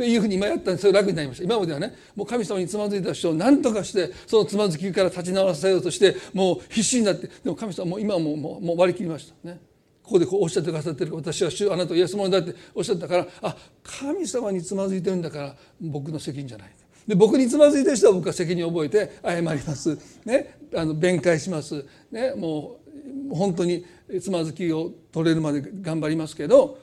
[0.00, 0.86] っていうふうに今やったんです。
[0.86, 1.44] よ楽になりました。
[1.44, 9.48] 今まではねもう神様につまずいた人を何とかしてそのつまずきから立ち直らせようとしてもう必死になってでも神様もう今はもうもう割り切りました。
[9.48, 9.60] ね。
[10.02, 16.70] ここでこうおっしゃってくださってる私は主あなたを癒すものだっておっしゃったからあ神様につまずいてるんだから僕の責任じゃない。
[17.06, 22.80] で僕につまずいてる人は僕は責任を覚えて謝ります、ね、あの弁解します、ね、も
[23.30, 23.84] う本当に
[24.20, 26.78] つまずきを取れるまで頑張りますけど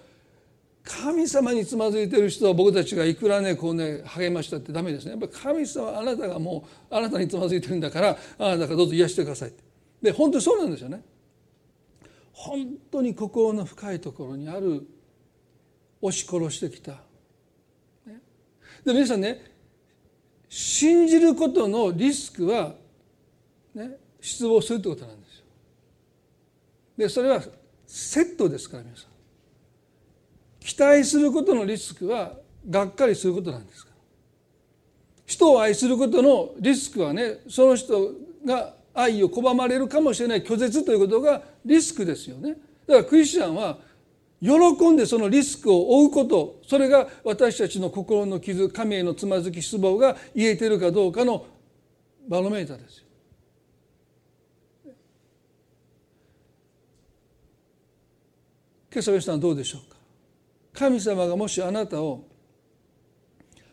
[0.88, 5.12] 神様につまずいてる人は僕たちがいくらねこうね励ましたってダメですね。
[5.12, 9.64] やっぱり神様あなたがもうあなたにつまずいてるんだからあなたがどうぞ癒してくださいって。
[10.02, 11.04] で本当にそうなんですよね。
[12.32, 14.88] 本当に心の深いところにある
[16.02, 16.92] 押し殺してきた、
[18.06, 18.22] ね、
[18.86, 19.52] で皆さんね
[20.48, 22.76] 信じることのリスクは、
[23.74, 25.46] ね、失望するってことなんですよ。
[26.98, 27.42] でそれは
[27.88, 29.07] セットですから皆さん。
[30.68, 32.34] 期待することのリスクは
[32.70, 33.92] がっかりすることなんですか？
[33.92, 33.96] ら
[35.26, 38.12] 人を愛することのリスクはねその人
[38.46, 42.58] が愛を拒まれるかもしれない拒絶ということがリスクですよね。
[42.86, 43.78] だからクリスチャンは
[44.42, 51.46] 喜んでそのリスクを負うことそれが私たちの心の傷神へのつまずき失望が言えているかどうかの
[52.28, 53.04] バロメーターですよ。
[58.92, 59.97] 今朝皆さんどうでしょうか？
[60.78, 62.28] 神様がもしあなたを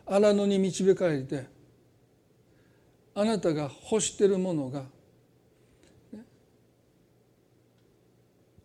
[0.06, 1.46] 荒野に導かれて
[3.14, 4.84] あなたが欲しているものが、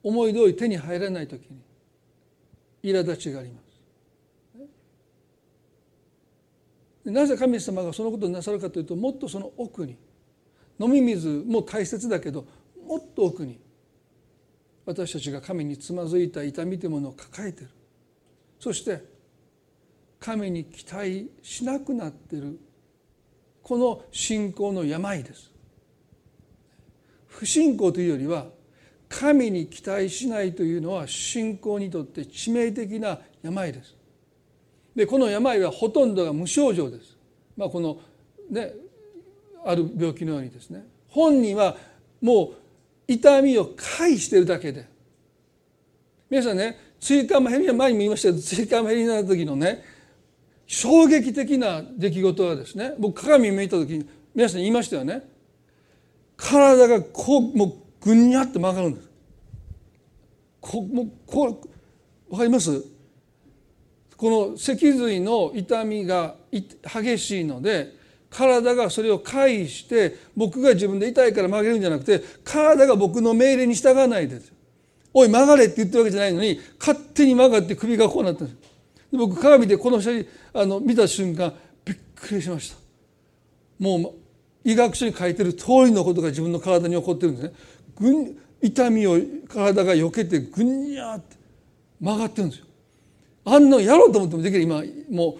[0.01, 1.61] 思い通り手に入らない時に
[2.81, 3.59] 苛立ちがありま
[7.05, 7.11] す。
[7.11, 9.97] なぜ神様がそのことをなさるかというともっとその奥に
[10.79, 12.45] 飲み水も大切だけど
[12.85, 13.59] もっと奥に
[14.85, 17.71] 私たちが神につまずいた痛みというものを抱えている
[18.59, 19.03] そして
[20.19, 22.59] 神に期待しなくなっている。
[23.63, 25.51] この信仰の病です。
[27.27, 28.47] 不信仰というよりは
[29.07, 33.95] 神に期待しないというのは信仰にとって致命的な病です。
[34.95, 37.15] でこの病はほとんどが無症状です、
[37.55, 38.01] まあ、この
[38.49, 38.73] ね
[39.63, 40.85] ある病気のようにですね。
[41.07, 41.77] 本人は
[42.21, 42.53] もう
[43.07, 44.87] 痛みを回してるだけで。
[46.29, 49.83] 皆さんね椎間板ヘルニア前にも言いましたけど椎間板ヘルニアの時のね
[50.67, 55.27] 衝撃的な出来事はですね僕鏡見た時に皆さん言いましたよね。
[56.37, 59.09] 体がこうもうぐにゃって曲がるんです。
[60.61, 62.83] こもうこう分かります？
[64.15, 67.95] この脊髄の痛みが激しいので
[68.29, 74.53] 体がそれを介して僕が自分で痛いから曲げるんじゃなくて体が僕の命令に従わないです
[75.13, 78.57] おい曲がれって言ってるわけじゃないのに勝手に曲がって首がこうなったんです。
[79.11, 80.11] 僕鏡でこの人
[80.53, 81.53] あの見た瞬間
[81.83, 82.77] びっくりしました。
[83.79, 84.13] もう
[84.63, 87.53] 医学書に書いてる通りのことが自分の体に起こってるんですね。
[87.95, 91.37] ぐ痛みを体が避けてぐにゃって
[91.99, 92.65] 曲がってるんですよ。
[93.45, 95.39] あんなやろうと思ってもできる今もう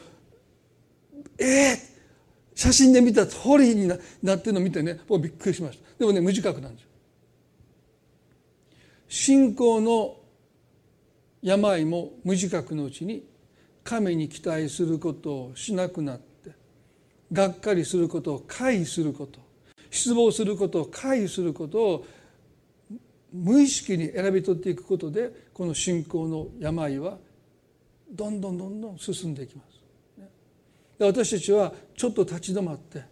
[1.38, 1.78] ええー、
[2.60, 3.88] 写真で見た通りに
[4.24, 5.86] なってるのを見てね僕びっくりしました。
[6.00, 6.89] でもね無自覚なんですよ。
[9.10, 10.18] 信仰の
[11.42, 13.28] 病も無自覚のうちに
[13.84, 16.52] 神に期待することをしなくなって
[17.32, 19.40] がっかりすることを回避すること
[19.90, 22.06] 失望することを回避することを
[23.34, 27.18] 無意識に選び取っていくことでこの信仰の病は
[28.12, 29.80] どんどんどんどん進んでいきます。
[31.00, 33.04] 私たちはちょっと立ち止まって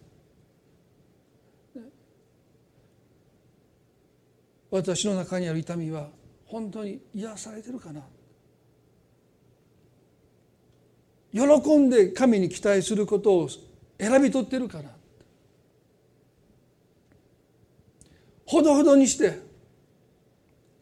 [4.70, 6.08] 私の中にある痛みは
[6.46, 8.02] 本当に癒されてるかな。
[11.32, 13.48] 喜んで神に期待することを
[13.98, 14.90] 選び取ってるかな。
[18.46, 19.40] ほどほどにして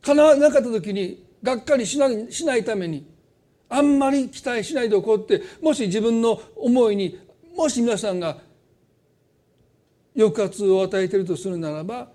[0.02, 3.04] 叶わなかった時にがっかりしないしないために
[3.68, 7.18] あんまり期待しないでおこうってもし自分の思いに
[7.56, 8.38] もし皆さんが
[10.16, 12.08] 抑圧を与えているとするならば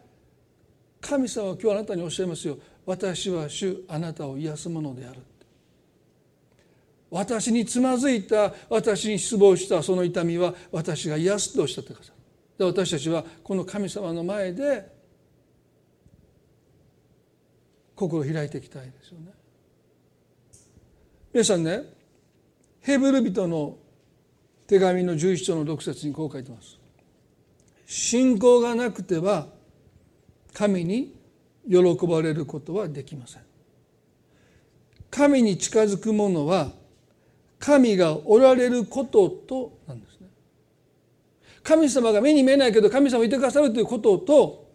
[1.02, 2.58] 神様は今日あなたにおっしゃいますよ。
[2.86, 5.20] 私は主あなたを癒すものである。
[7.10, 12.14] 私につまずいた私に失望したその痛みは私が癒すとおっしゃってくださ
[12.58, 12.66] る。
[12.66, 14.88] 私たちはこの神様の前で
[17.95, 19.32] 心を開いていきたいですよね。
[21.34, 21.84] 皆さんね
[22.80, 23.78] ヘブル人の
[24.68, 26.78] 手紙の11章の6節にこう書いてます。
[27.86, 29.47] 信仰がなくては
[30.54, 31.16] 神に
[31.70, 31.78] 喜
[32.08, 33.41] ばれることはできません。
[35.10, 36.72] 神に近づく者は
[37.60, 40.28] 神がおられることとなんですね。
[41.64, 44.72] 神様が目に見えないけど神様いてくださるということと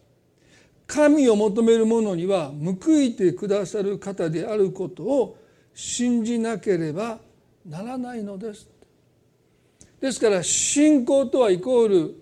[0.87, 5.37] 神を求める者には報いてくださる方であることを
[5.73, 7.19] 信じなければ
[7.65, 8.69] ならないのです。
[9.99, 12.15] ですから信仰とはイコール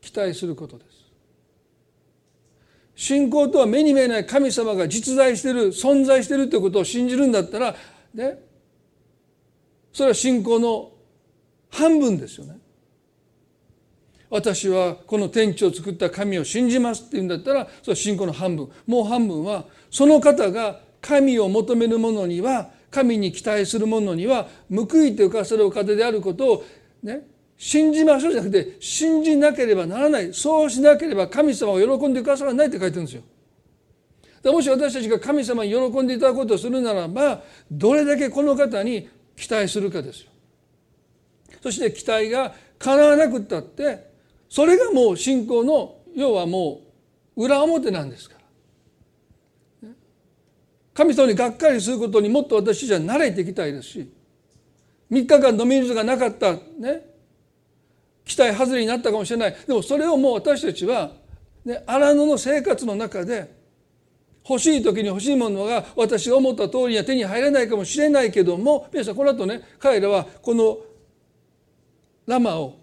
[0.00, 0.89] 期待することです。
[3.00, 7.74] 信仰とは目に見えない神様が実在している存在しているということを信じるんだったら
[8.12, 8.38] ね
[9.90, 10.92] それは信仰の
[11.70, 12.58] 半分ですよね。
[14.28, 26.64] 私はこの天地を作った神を信じますって言うんだったらそれは信仰の半分もう半分はその方が神を求める者には神に期待する者には報いてくださるお方であることを
[27.02, 27.22] ね
[27.62, 33.22] 信じましょうじゃなくて信じなければならないそうしなければ神様を喜んでくださらないって書いてるんですよ。
[34.50, 40.30] もし私たちが神様に喜んでいただくことをするならばどれだけこの方に期待するかですよ。
[41.62, 44.10] そして期待が叶わなくったって
[44.48, 46.80] それがもう信仰の要はも
[47.36, 48.36] う裏表なんですか
[49.82, 49.90] ら。
[50.94, 54.10] 神様にがっかりすることにもっと私たちは慣れていきたいですし
[55.10, 57.09] 3日間飲み水がなかったね
[58.24, 59.56] 期待外れになったかもしれない。
[59.66, 61.12] でもそれをもう私たちは、
[61.64, 63.54] ね、荒野の生活の中で
[64.48, 70.78] 欲しい時に欲しいものが私が思った通りには手に入らないかもしれないけども皆さんこの後ね彼らはこの
[72.26, 72.78] ラマを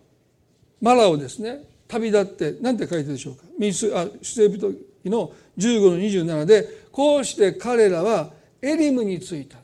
[0.81, 3.43] マラをですね旅立って何て書いてるでしょうか。
[3.57, 4.71] 民数あ出エビト
[5.05, 8.31] の15の27でこうして彼らは
[8.61, 9.57] エリムに着いた。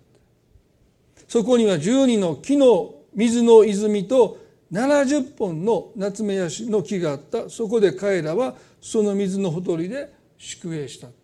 [1.27, 4.37] そこには12の木の水の泉と
[4.73, 7.47] 70本の夏目ヤシの木があった。
[7.47, 11.15] そこで彼らはその水のほとりで宿営したって。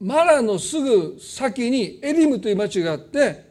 [0.00, 3.44] マラのすぐ先にエリムという町があって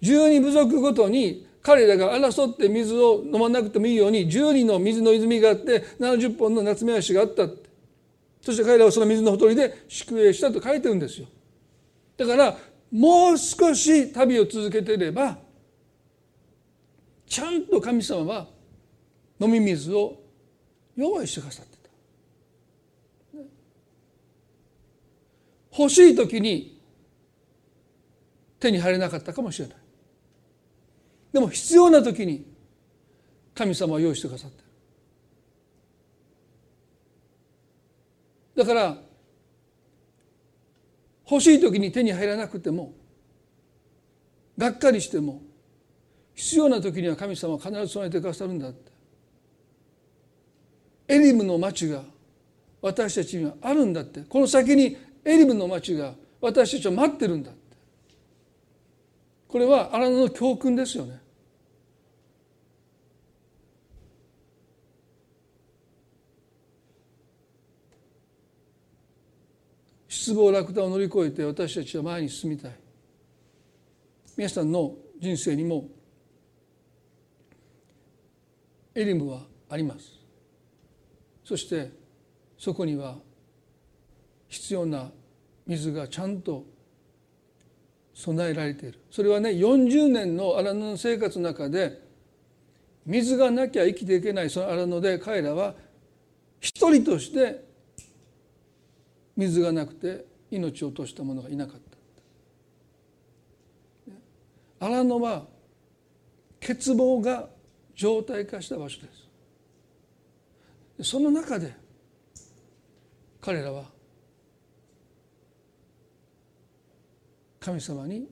[0.00, 7.68] 12部族ごとに彼らが争って水を飲まなくてもいいように12の水の泉があって70本の夏目足があったって。
[8.40, 11.26] そして彼らはその水のほとりで宿営したと書いてるんですよ。
[12.16, 12.56] だから
[12.90, 15.36] もう少し旅を続けていれば
[17.30, 18.48] ちゃんと神様は
[19.38, 20.20] 飲み水を
[20.96, 21.88] 用意してくださってた。
[25.78, 26.82] 欲しい時に
[28.58, 29.76] 手に入れなかったかもしれない。
[31.32, 32.44] でも必要な時に
[33.54, 34.62] 神様は用意してくださって
[38.56, 38.64] る。
[38.64, 38.98] だから
[41.30, 42.92] 欲しい時に手に入らなくても
[44.58, 45.42] がっかりしても
[46.34, 48.90] 必要な時には神様は必ず備えてくださるんだって。
[51.08, 52.02] エリムの町が
[52.80, 54.20] 私たちにはあるんだって。
[54.22, 57.60] この先にエリムの町が私たちを待ってるんだって。
[59.48, 61.20] これは荒野の教訓ですよね。
[70.08, 72.72] 失望落胆を乗り越えて私たちは前に進みたい。
[74.36, 75.88] 皆さんの人生にも
[78.94, 80.18] エリムはあります。
[81.44, 81.90] そして
[82.58, 83.16] そこには
[84.48, 85.10] 必要な
[85.66, 86.64] 水がちゃんと
[88.14, 88.98] 備えられている。
[89.10, 92.02] それはね40年の荒野の生活の中で
[93.06, 95.74] 水がなきゃ生きていけないその荒野で彼らは
[96.60, 97.64] 一人として
[99.36, 101.80] 水がなくて命を落とした者がいなかっ
[104.78, 104.86] た。
[104.86, 105.46] 荒野は
[106.60, 107.48] 欠乏が
[108.00, 109.08] 状態化した場所で
[111.02, 111.10] す。
[111.10, 111.74] その中で
[113.42, 113.84] 彼らは
[117.60, 118.26] 神様に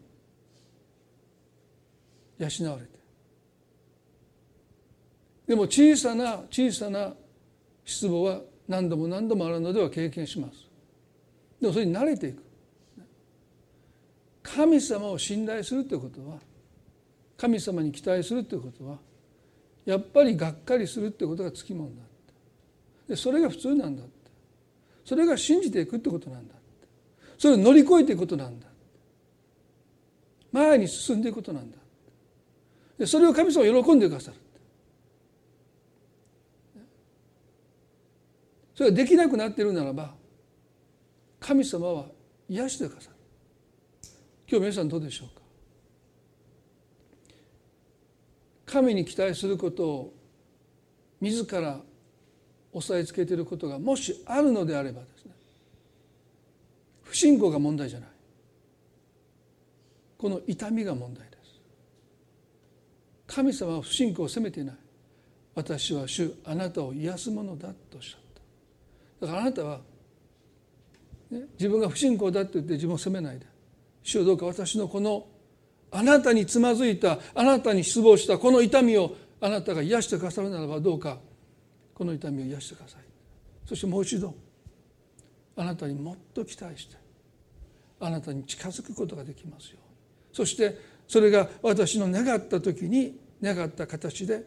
[2.38, 2.98] 養われて。
[5.48, 7.12] でも小さな小さな
[7.84, 10.66] 失望は何度も何度もあるのでは経験します。
[11.60, 12.42] でもそれに慣れていく。
[14.42, 16.38] 神様を信頼するということは
[17.36, 19.07] 神様に期待するということは
[19.90, 22.02] やっぱりがっかりするってことがつきもんだ
[23.08, 24.12] でそれが普通なんだって。
[25.04, 26.62] それが信じていくってことなんだって。
[27.38, 28.66] それを乗り越えていくことなんだ
[30.52, 31.78] 前に進んでいくことなんだ
[32.98, 34.36] でそれを神様は喜んでくださる
[38.74, 40.14] それができなくなっているならば
[41.40, 42.06] 神様は
[42.48, 43.16] 癒してくださる。
[44.50, 45.37] 今日皆さんどうでしょうか？
[48.70, 50.14] 神に期待することを
[51.20, 51.80] 自ら
[52.72, 55.32] 押さえつけていることがもしあるのであればですね
[57.02, 58.08] 不信仰が問題じゃない。
[60.18, 61.60] この痛みが問題です。
[63.26, 64.76] 神様は不信仰を責めていない。
[65.54, 68.20] 私は主あなたを癒すものだとおっしゃっ
[69.20, 69.26] た。
[69.26, 69.80] だからあなたは、
[71.30, 73.46] ね、自分が不信仰だって言って自分を責めないで
[74.02, 75.26] 主をどうか私のこの
[75.90, 81.18] あなたにつまずいたあなたに失望したこの痛みをあなたが癒してくださるならばどうか。
[81.94, 83.00] この痛みを癒してください。
[83.66, 84.34] そしてもう一度
[85.56, 86.96] あなたにもっと期待して
[87.98, 89.82] あなたに近づくことができますように。
[90.32, 90.78] そして
[91.08, 94.44] それが私の願った時に願った形で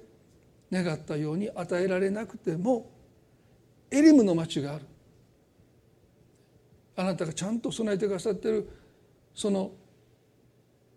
[0.72, 2.90] 願ったように与えられなくても
[3.90, 4.86] エリムの町がある。
[6.96, 8.70] あなたがちゃんと備えてくださっている
[9.34, 9.72] その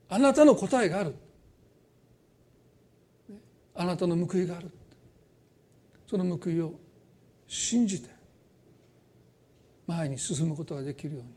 [0.08, 1.14] あなたの答えがある。
[3.74, 4.70] あなたの報いがある。
[6.06, 6.74] その報いを
[7.48, 8.10] 信じて
[9.86, 11.28] 前に進むことができるように。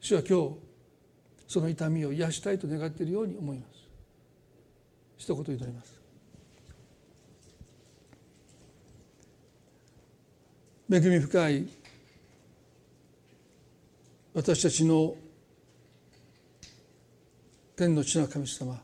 [0.00, 0.56] 主は今日
[1.48, 3.88] その痛みを癒したいと願っているように思います。
[5.16, 6.00] 一言祈ります。
[10.90, 11.66] 恵み深い
[14.34, 15.16] 私たちの
[17.76, 18.80] 天の地の神様。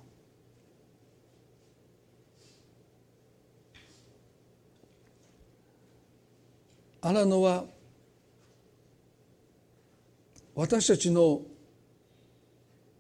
[7.03, 7.64] 荒野は
[10.55, 11.41] 私たちの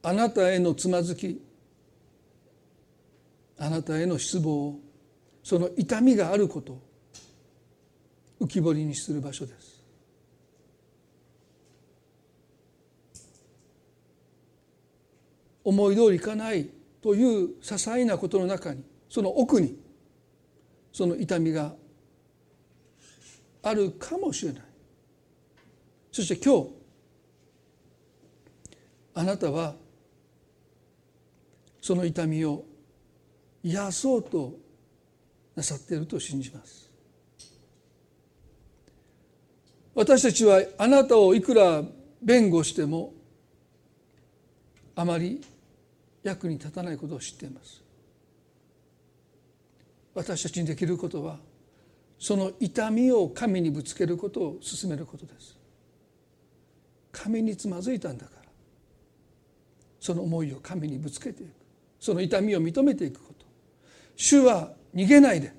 [0.02, 1.42] あなたへのつまずき
[3.58, 4.78] あなたへの失望
[5.42, 6.82] その痛みがあることを
[8.40, 9.69] 浮き彫りにする場所です。
[15.64, 16.68] 思い通りいかない
[17.02, 19.76] という些細なことの中にその奥に
[20.92, 21.74] その痛みが
[23.62, 24.62] あるかもしれない。
[26.10, 26.70] そして今日
[29.14, 29.74] あなたは
[31.80, 32.64] その痛みを
[33.62, 34.54] 癒そうと
[35.54, 36.90] なさっていると信じます。
[39.94, 41.82] 私たちはあなたをいくら
[42.22, 43.12] 弁護しても
[45.00, 45.40] あまり
[46.22, 47.82] 役に立たないことを知っています。
[50.12, 51.38] 私たちにできることは
[52.18, 55.56] その痛みを神にぶつけることを進めることです。
[57.12, 58.42] 神につまずいたんだから。
[59.98, 61.52] その思いを神にぶつけていく。
[61.98, 63.46] その痛みを認めていくこと。
[64.16, 65.54] 主は逃げないで。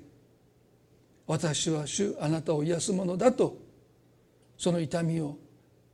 [1.26, 3.58] 私は主あなたを癒すものだと。
[4.56, 5.36] その痛みを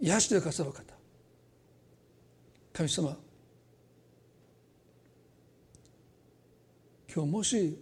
[0.00, 0.82] 癒してくださる方。
[2.74, 3.16] 神様
[7.12, 7.78] 今日もし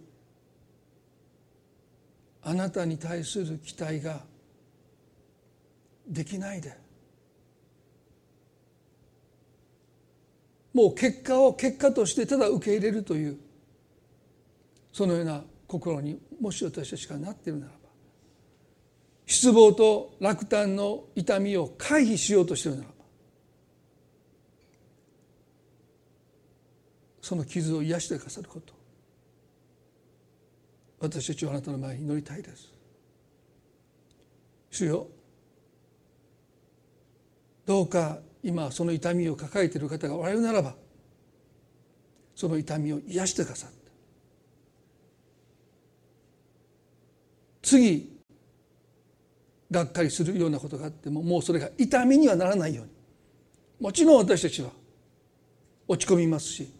[2.43, 4.21] あなたに対する期待が
[6.07, 6.87] できないで。
[10.77, 13.39] もう結果を結果としてただ受け入れるという
[14.93, 17.77] そのような心にもし私たちがなっているならば
[19.25, 22.95] 失望と落胆の痛みを回避しようとしているならば
[27.21, 28.76] その傷を癒してくださること。
[30.99, 32.71] 私たちはあなたの前に祈りたいです。
[34.71, 35.07] 主よ
[37.65, 40.75] どうか今その痛みを抱えている方がおられるならば
[42.35, 43.77] その痛みを癒してくださって。
[47.61, 48.17] 次
[49.69, 52.91] がっかりするようなことがあってももうそれが痛みにはならないように。
[53.79, 54.69] もちろん私たちは
[55.87, 56.71] 落ち込みますし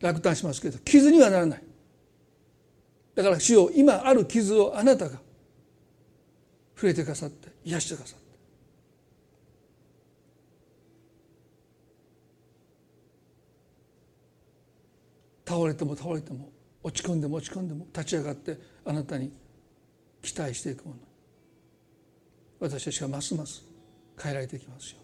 [0.00, 1.62] 落胆しますけど傷にはならない。
[3.14, 5.18] だから主よ今ある傷をあなたが
[6.74, 8.24] 触れてくださって癒してくださって。
[15.46, 16.50] 倒れても倒れても
[16.82, 19.30] 落ち込んでも落ち込んでも立ち上がってあなたに
[20.22, 20.96] 期待していくもの。
[22.60, 23.62] 私たちがますます
[24.20, 24.98] 変えられていきますよ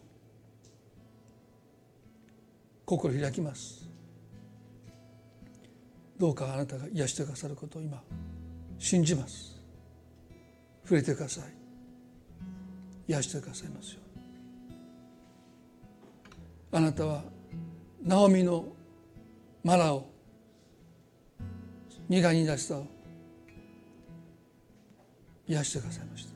[2.87, 3.90] 心開きます。
[6.21, 8.03] どうかあなたが癒してくださることを今
[8.79, 9.59] 信じます。
[10.83, 11.45] 触れてください。
[13.09, 14.01] 癒してくださいますよ
[16.73, 17.25] あなたは
[18.05, 18.67] ナオミの
[19.65, 20.07] マラを
[22.09, 22.87] 苦々しさを
[25.49, 26.31] 癒してくださいました。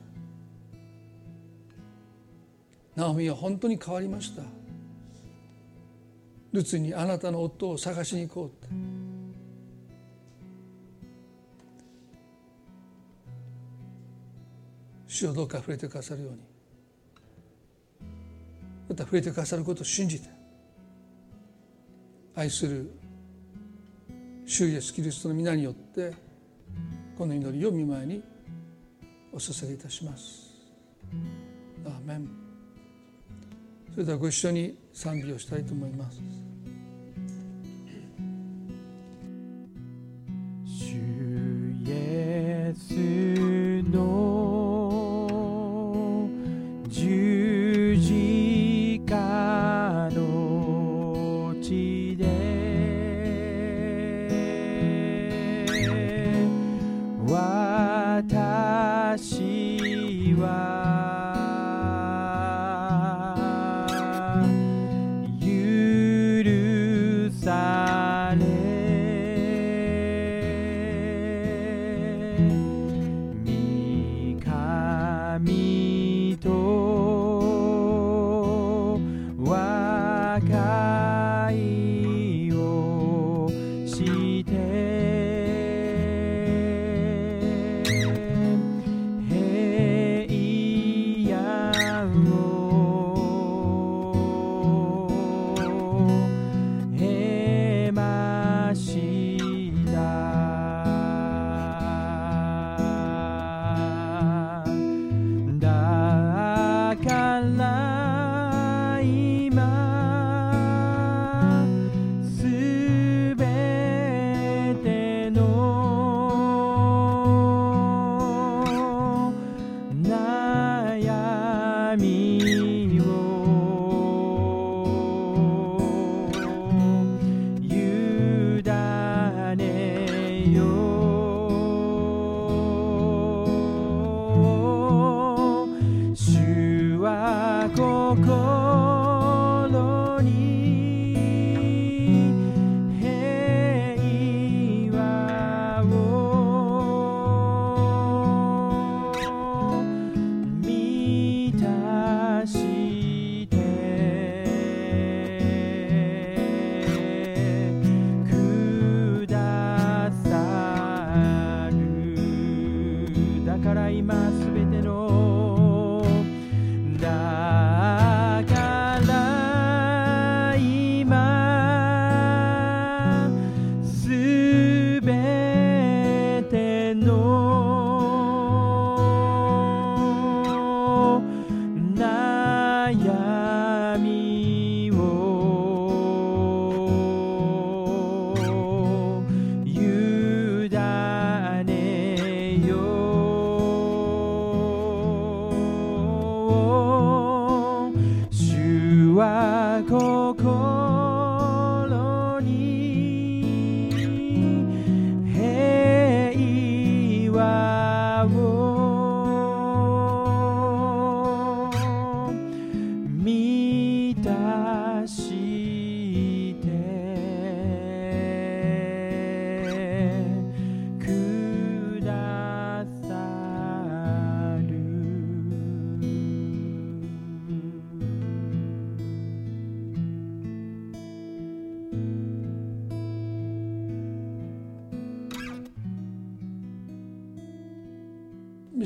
[2.95, 4.41] ナオミは本当に変わりました。
[6.53, 9.04] ルツにあなたの夫を探しに行こうって。
[15.15, 16.39] 主をどうか触れてくださるように
[18.89, 20.29] また触れてくださることを信じて
[22.35, 22.91] 愛する
[24.45, 26.13] 主イエスキリストの皆によって
[27.17, 28.23] この祈りを見舞いに
[29.31, 30.53] お捧げいたします。
[31.85, 32.29] アーメン
[33.91, 36.44] それではご一緒に賛美をしたいと思います。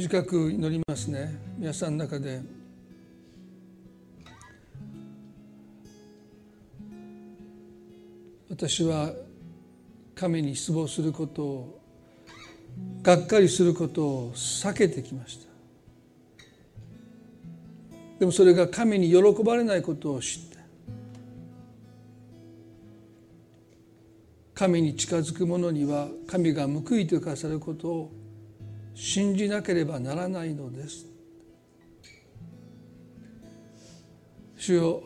[0.09, 1.39] 短く祈りますね。
[1.55, 2.41] 皆さんの中で。
[8.49, 9.13] 私は
[10.15, 11.81] 神に失望することを
[13.03, 15.49] がっかりすることを避けてきました。
[18.17, 20.57] でもそれが神に喜ばれないことを知って
[24.55, 28.18] 神に近づく者には神が報いてくださることを
[28.99, 31.05] 信じなければならないのです。
[34.57, 35.03] 主よ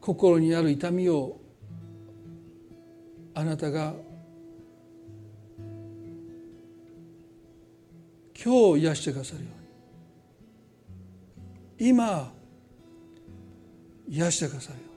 [0.00, 1.38] 心にある痛みを
[3.34, 3.92] あなたが
[8.42, 9.50] 今日癒してくださるよ
[11.78, 11.88] うに。
[11.90, 12.32] 今
[14.08, 14.91] 癒してくださるよ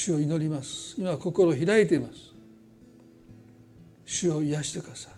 [0.00, 0.94] 主を祈ります。
[0.98, 2.32] 今心を開いています。
[4.06, 5.12] 主を癒してください。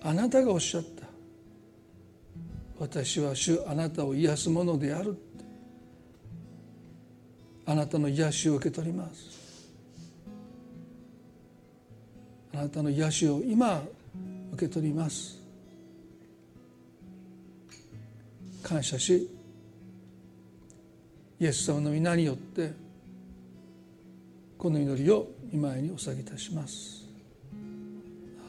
[0.00, 1.06] あなたがおっしゃった。
[2.78, 5.16] 私は主あなたを癒すものである
[7.66, 9.68] あなたの癒しを受け取ります。
[12.54, 13.82] あなたの癒しを今
[14.54, 15.38] 受け取ります。
[18.62, 19.28] 感謝し
[21.38, 22.87] イエス様の皆によって
[24.58, 27.06] この祈りを御前にお下げいたします。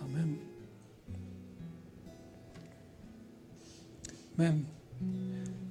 [0.02, 0.40] アーメン。
[4.36, 4.66] メン。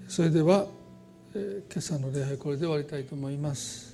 [0.06, 0.66] それでは、
[1.34, 3.87] えー、今朝の礼拝これで終わりたいと思います。